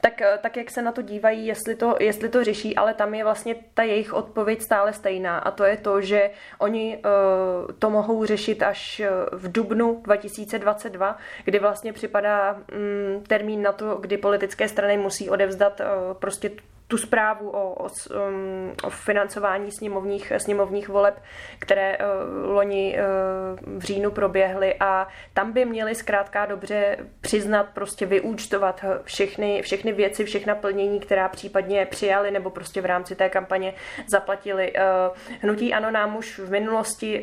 tak, 0.00 0.22
eh, 0.22 0.38
tak 0.42 0.56
jak 0.56 0.70
se 0.70 0.82
na 0.82 0.92
to 0.92 1.02
dívají, 1.02 1.46
jestli 1.46 1.74
to, 1.74 1.96
jestli 2.00 2.28
to 2.28 2.44
řeší, 2.44 2.76
ale 2.76 2.94
tam 2.94 3.14
je 3.14 3.24
vlastně 3.24 3.54
ta 3.74 3.82
jejich 3.82 4.12
odpověď 4.12 4.62
stále 4.62 4.92
stejná. 4.92 5.38
A 5.38 5.50
to 5.50 5.64
je 5.64 5.76
to, 5.76 6.00
že 6.00 6.30
oni 6.58 6.98
uh, 6.98 7.72
to 7.78 7.90
mohou 7.90 8.24
řešit 8.24 8.62
až 8.62 9.02
v 9.32 9.52
dubnu 9.52 10.00
2022, 10.04 11.18
kdy 11.44 11.58
vlastně 11.58 11.92
připadá 11.92 12.52
um, 12.52 13.24
termín 13.24 13.62
na 13.62 13.72
to, 13.72 13.94
kdy 13.94 14.16
politické 14.16 14.68
strany 14.68 14.96
musí 14.96 15.30
odevzdat 15.30 15.80
prostě 16.18 16.50
tu 16.92 16.98
zprávu 16.98 17.50
o, 17.50 17.72
o, 17.72 17.86
um, 17.86 18.72
o 18.84 18.90
financování 18.90 19.72
sněmovních, 19.72 20.32
sněmovních 20.36 20.88
voleb, 20.88 21.22
které 21.58 21.98
uh, 21.98 22.04
loni 22.50 22.98
uh, 22.98 23.78
v 23.78 23.82
říjnu 23.82 24.10
proběhly 24.10 24.74
a 24.80 25.08
tam 25.34 25.52
by 25.52 25.64
měli 25.64 25.94
zkrátka 25.94 26.46
dobře 26.46 26.96
přiznat, 27.20 27.66
prostě 27.74 28.06
vyúčtovat 28.06 28.84
všechny, 29.04 29.62
všechny 29.62 29.92
věci, 29.92 30.24
všechna 30.24 30.54
plnění, 30.54 31.00
která 31.00 31.28
případně 31.28 31.86
přijali 31.86 32.30
nebo 32.30 32.50
prostě 32.50 32.80
v 32.80 32.86
rámci 32.86 33.16
té 33.16 33.28
kampaně 33.28 33.74
zaplatili. 34.06 34.72
Uh, 34.72 35.16
hnutí 35.40 35.74
Ano 35.74 35.90
nám 35.90 36.16
už 36.16 36.38
v 36.38 36.50
minulosti 36.50 37.20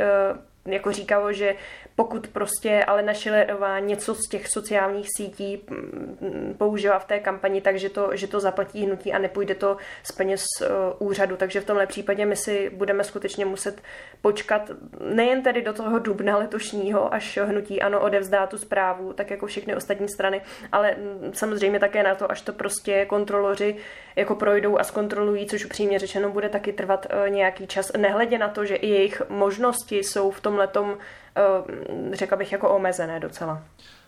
jako 0.66 0.92
říkalo, 0.92 1.34
že 1.34 1.56
pokud 2.00 2.28
prostě 2.28 2.84
ale 2.84 3.16
Schillerová 3.16 3.80
něco 3.80 4.16
z 4.16 4.28
těch 4.28 4.48
sociálních 4.48 5.08
sítí 5.18 5.62
mm, 5.70 6.56
použila 6.58 7.00
v 7.00 7.06
té 7.06 7.20
kampani, 7.20 7.62
takže 7.62 7.90
to, 7.90 8.16
že 8.16 8.28
to 8.28 8.40
zaplatí 8.40 8.86
hnutí 8.86 9.14
a 9.14 9.18
nepůjde 9.20 9.56
to 9.56 9.78
z 10.04 10.12
peněz 10.12 10.44
uh, 10.62 11.08
úřadu. 11.08 11.38
Takže 11.38 11.62
v 11.62 11.66
tomhle 11.66 11.88
případě 11.88 12.26
my 12.26 12.36
si 12.36 12.70
budeme 12.70 13.04
skutečně 13.04 13.46
muset 13.46 13.82
počkat 14.22 14.72
nejen 15.14 15.44
tedy 15.44 15.62
do 15.62 15.74
toho 15.74 16.00
dubna 16.00 16.38
letošního, 16.38 17.14
až 17.14 17.38
hnutí 17.38 17.82
ano 17.82 18.02
odevzdá 18.02 18.48
tu 18.48 18.58
zprávu, 18.58 19.14
tak 19.14 19.32
jako 19.32 19.48
všechny 19.48 19.76
ostatní 19.76 20.10
strany, 20.10 20.42
ale 20.72 20.96
mm, 20.96 21.34
samozřejmě 21.34 21.80
také 21.80 22.04
na 22.04 22.16
to, 22.16 22.32
až 22.32 22.42
to 22.42 22.54
prostě 22.54 23.06
kontroloři 23.06 23.76
jako 24.16 24.36
projdou 24.36 24.80
a 24.80 24.84
zkontrolují, 24.84 25.48
což 25.48 25.66
upřímně 25.66 26.00
řečeno 26.00 26.30
bude 26.30 26.50
taky 26.50 26.74
trvat 26.74 27.06
uh, 27.06 27.30
nějaký 27.30 27.68
čas. 27.68 27.92
Nehledě 27.98 28.38
na 28.38 28.48
to, 28.48 28.66
že 28.66 28.76
i 28.76 28.88
jejich 28.88 29.22
možnosti 29.30 29.98
jsou 29.98 30.32
v 30.32 30.42
tom 30.42 30.58
letom 30.58 30.98
Eh, 31.29 31.29
řekla 32.14 32.38
bych 32.38 32.52
jako 32.52 32.70
omezené 32.70 33.20
docela. 33.20 33.64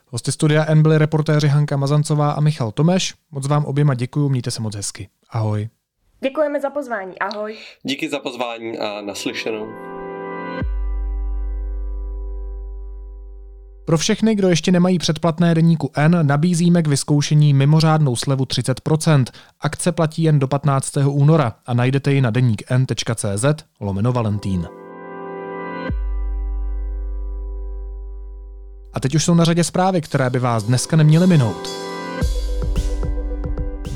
Hosty 0.07 0.31
studia 0.31 0.65
N 0.67 0.81
byli 0.81 0.97
reportéři 0.97 1.47
Hanka 1.47 1.77
Mazancová 1.77 2.31
a 2.31 2.41
Michal 2.41 2.71
Tomeš. 2.71 3.13
Moc 3.31 3.47
vám 3.47 3.65
oběma 3.65 3.93
děkuji, 3.93 4.29
mějte 4.29 4.51
se 4.51 4.61
moc 4.61 4.75
hezky. 4.75 5.09
Ahoj. 5.29 5.69
Děkujeme 6.23 6.61
za 6.61 6.69
pozvání, 6.69 7.19
ahoj. 7.19 7.57
Díky 7.83 8.09
za 8.09 8.19
pozvání 8.19 8.79
a 8.79 9.01
naslyšenou. 9.01 9.67
Pro 13.85 13.97
všechny, 13.97 14.35
kdo 14.35 14.49
ještě 14.49 14.71
nemají 14.71 14.99
předplatné 14.99 15.55
deníku 15.55 15.91
N, 15.95 16.27
nabízíme 16.27 16.81
k 16.81 16.87
vyzkoušení 16.87 17.53
mimořádnou 17.53 18.15
slevu 18.15 18.43
30%. 18.43 19.25
Akce 19.59 19.91
platí 19.91 20.23
jen 20.23 20.39
do 20.39 20.47
15. 20.47 20.97
února 20.97 21.53
a 21.65 21.73
najdete 21.73 22.13
ji 22.13 22.21
na 22.21 22.29
deník 22.29 22.63
n.cz 22.71 23.45
lomeno 23.79 24.13
Valentín. 24.13 24.80
A 28.93 28.99
teď 28.99 29.15
už 29.15 29.23
jsou 29.23 29.33
na 29.35 29.43
řadě 29.43 29.63
zprávy, 29.63 30.01
které 30.01 30.29
by 30.29 30.39
vás 30.39 30.63
dneska 30.63 30.95
neměly 30.97 31.27
minout. 31.27 31.69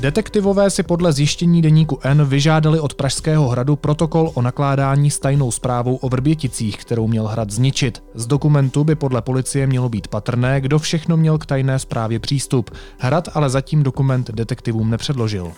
Detektivové 0.00 0.70
si 0.70 0.82
podle 0.82 1.12
zjištění 1.12 1.62
deníku 1.62 1.98
N 2.02 2.24
vyžádali 2.24 2.80
od 2.80 2.94
Pražského 2.94 3.48
hradu 3.48 3.76
protokol 3.76 4.30
o 4.34 4.42
nakládání 4.42 5.10
s 5.10 5.18
tajnou 5.18 5.50
zprávou 5.50 5.96
o 5.96 6.08
Vrběticích, 6.08 6.76
kterou 6.76 7.06
měl 7.06 7.26
hrad 7.26 7.50
zničit. 7.50 8.02
Z 8.14 8.26
dokumentu 8.26 8.84
by 8.84 8.94
podle 8.94 9.22
policie 9.22 9.66
mělo 9.66 9.88
být 9.88 10.08
patrné, 10.08 10.60
kdo 10.60 10.78
všechno 10.78 11.16
měl 11.16 11.38
k 11.38 11.46
tajné 11.46 11.78
zprávě 11.78 12.18
přístup. 12.18 12.70
Hrad 12.98 13.28
ale 13.34 13.50
zatím 13.50 13.82
dokument 13.82 14.30
detektivům 14.30 14.90
nepředložil. 14.90 15.52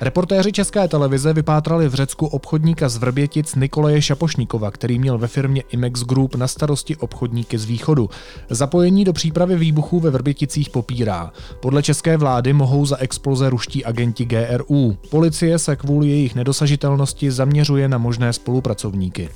Reportéři 0.00 0.52
České 0.52 0.88
televize 0.88 1.32
vypátrali 1.32 1.88
v 1.88 1.94
Řecku 1.94 2.26
obchodníka 2.26 2.88
z 2.88 2.96
Vrbětic 2.96 3.54
Nikolaje 3.54 4.02
Šapošníkova, 4.02 4.70
který 4.70 4.98
měl 4.98 5.18
ve 5.18 5.26
firmě 5.26 5.62
Imex 5.70 6.02
Group 6.02 6.34
na 6.34 6.48
starosti 6.48 6.96
obchodníky 6.96 7.58
z 7.58 7.64
východu. 7.64 8.10
Zapojení 8.50 9.04
do 9.04 9.12
přípravy 9.12 9.56
výbuchů 9.56 10.00
ve 10.00 10.10
Vrběticích 10.10 10.70
popírá. 10.70 11.32
Podle 11.60 11.82
české 11.82 12.16
vlády 12.16 12.52
mohou 12.52 12.86
za 12.86 12.96
exploze 12.96 13.50
ruští 13.50 13.84
agenti 13.84 14.24
GRU. 14.24 14.96
Policie 15.10 15.58
se 15.58 15.76
kvůli 15.76 16.08
jejich 16.08 16.34
nedosažitelnosti 16.34 17.30
zaměřuje 17.30 17.88
na 17.88 17.98
možné 17.98 18.32
spolupracovníky. 18.32 19.28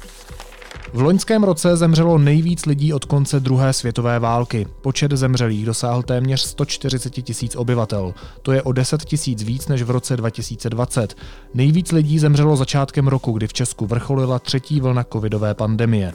V 0.93 1.01
loňském 1.01 1.45
roce 1.45 1.77
zemřelo 1.77 2.19
nejvíc 2.19 2.67
lidí 2.67 2.93
od 2.93 3.05
konce 3.05 3.41
druhé 3.41 3.73
světové 3.73 4.19
války. 4.19 4.67
Počet 4.81 5.13
zemřelých 5.13 5.67
dosáhl 5.67 6.03
téměř 6.03 6.41
140 6.41 7.11
tisíc 7.11 7.57
obyvatel. 7.57 8.15
To 8.43 8.53
je 8.53 8.63
o 8.63 8.73
10 8.73 9.05
tisíc 9.05 9.43
víc 9.43 9.69
než 9.69 9.83
v 9.83 9.91
roce 9.91 10.17
2020. 10.17 11.17
Nejvíc 11.55 11.93
lidí 11.93 12.19
zemřelo 12.19 12.57
začátkem 12.57 13.09
roku, 13.09 13.33
kdy 13.33 13.47
v 13.47 13.53
Česku 13.53 13.87
vrcholila 13.87 14.39
třetí 14.39 14.81
vlna 14.81 15.05
covidové 15.13 15.55
pandemie. 15.55 16.13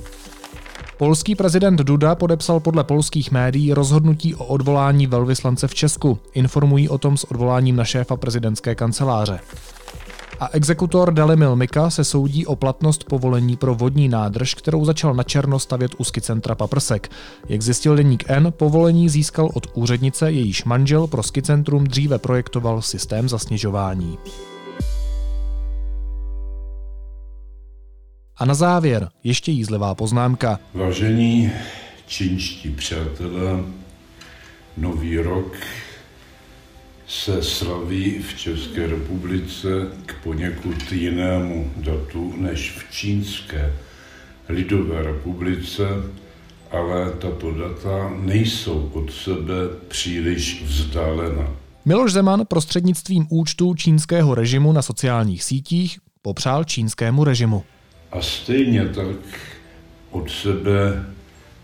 Polský 0.98 1.36
prezident 1.36 1.80
Duda 1.80 2.16
podepsal 2.16 2.60
podle 2.60 2.84
polských 2.84 3.32
médií 3.32 3.74
rozhodnutí 3.74 4.36
o 4.36 4.46
odvolání 4.46 5.08
velvyslance 5.08 5.68
v 5.68 5.76
Česku. 5.76 6.20
Informují 6.34 6.90
o 6.90 6.98
tom 6.98 7.18
s 7.18 7.24
odvoláním 7.24 7.76
na 7.76 7.84
šéfa 7.84 8.16
prezidentské 8.16 8.76
kanceláře 8.76 9.40
a 10.39 10.50
exekutor 10.52 11.13
Dalimil 11.13 11.56
Mika 11.56 11.89
se 11.89 12.04
soudí 12.04 12.45
o 12.45 12.56
platnost 12.56 13.04
povolení 13.04 13.58
pro 13.58 13.76
vodní 13.76 14.10
nádrž, 14.10 14.54
kterou 14.54 14.86
začal 14.86 15.13
na 15.13 15.24
černo 15.24 15.60
stavět 15.60 15.91
u 15.98 16.04
centra 16.04 16.56
Paprsek. 16.56 17.12
Jak 17.50 17.62
zjistil 17.62 17.95
deník 17.95 18.24
N, 18.28 18.54
povolení 18.58 19.10
získal 19.10 19.50
od 19.54 19.67
úřednice, 19.74 20.32
jejíž 20.32 20.63
manžel 20.63 21.08
pro 21.08 21.24
centrum 21.24 21.84
dříve 21.84 22.19
projektoval 22.19 22.82
systém 22.82 23.30
zasněžování. 23.30 24.17
A 28.38 28.45
na 28.45 28.54
závěr 28.54 29.10
ještě 29.24 29.52
jízlivá 29.52 29.95
poznámka. 29.95 30.60
Vážení 30.74 31.52
čínští 32.08 32.69
přátelé, 32.69 33.63
nový 34.78 35.17
rok 35.17 35.56
se 37.08 37.44
slaví 37.44 38.20
v 38.20 38.38
České 38.38 38.88
republice 38.88 39.68
k 40.06 40.15
poněkud 40.24 40.91
jinému 40.91 41.72
datu 41.78 42.34
než 42.38 42.72
v 42.72 42.91
Čínské 42.91 43.74
lidové 44.50 45.04
republice, 45.04 45.84
ale 46.72 47.12
tato 47.12 47.52
data 47.52 48.13
nejsou 48.20 48.91
od 48.94 49.13
sebe 49.13 49.56
příliš 49.88 50.63
vzdálena. 50.63 51.48
Miloš 51.86 52.12
Zeman 52.12 52.46
prostřednictvím 52.46 53.28
účtu 53.30 53.76
čínského 53.76 54.36
režimu 54.36 54.72
na 54.72 54.82
sociálních 54.82 55.44
sítích 55.44 56.00
popřál 56.22 56.63
čínskému 56.63 57.24
režimu. 57.24 57.63
A 58.12 58.22
stejně 58.22 58.86
tak 58.86 59.18
od 60.12 60.32
sebe 60.32 61.06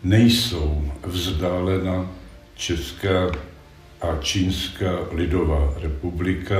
nejsou 0.03 0.91
vzdálena 1.03 2.11
Česká 2.55 3.31
a 4.01 4.17
Čínská 4.21 4.91
lidová 5.11 5.73
republika. 5.81 6.55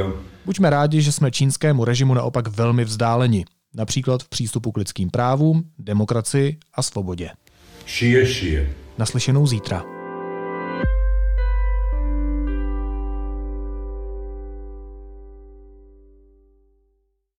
Buďme 0.46 0.70
rádi, 0.70 1.02
že 1.02 1.12
jsme 1.12 1.32
čínskému 1.32 1.86
režimu 1.86 2.14
naopak 2.14 2.48
velmi 2.48 2.86
vzdáleni, 2.86 3.46
například 3.76 4.24
v 4.24 4.30
přístupu 4.30 4.72
k 4.72 4.78
lidským 4.78 5.10
právům, 5.10 5.64
demokracii 5.80 6.58
a 6.74 6.82
svobodě. 6.82 7.30
Šije, 7.86 8.26
šije. 8.26 8.74
Naslyšenou 8.98 9.48
zítra. 9.48 10.01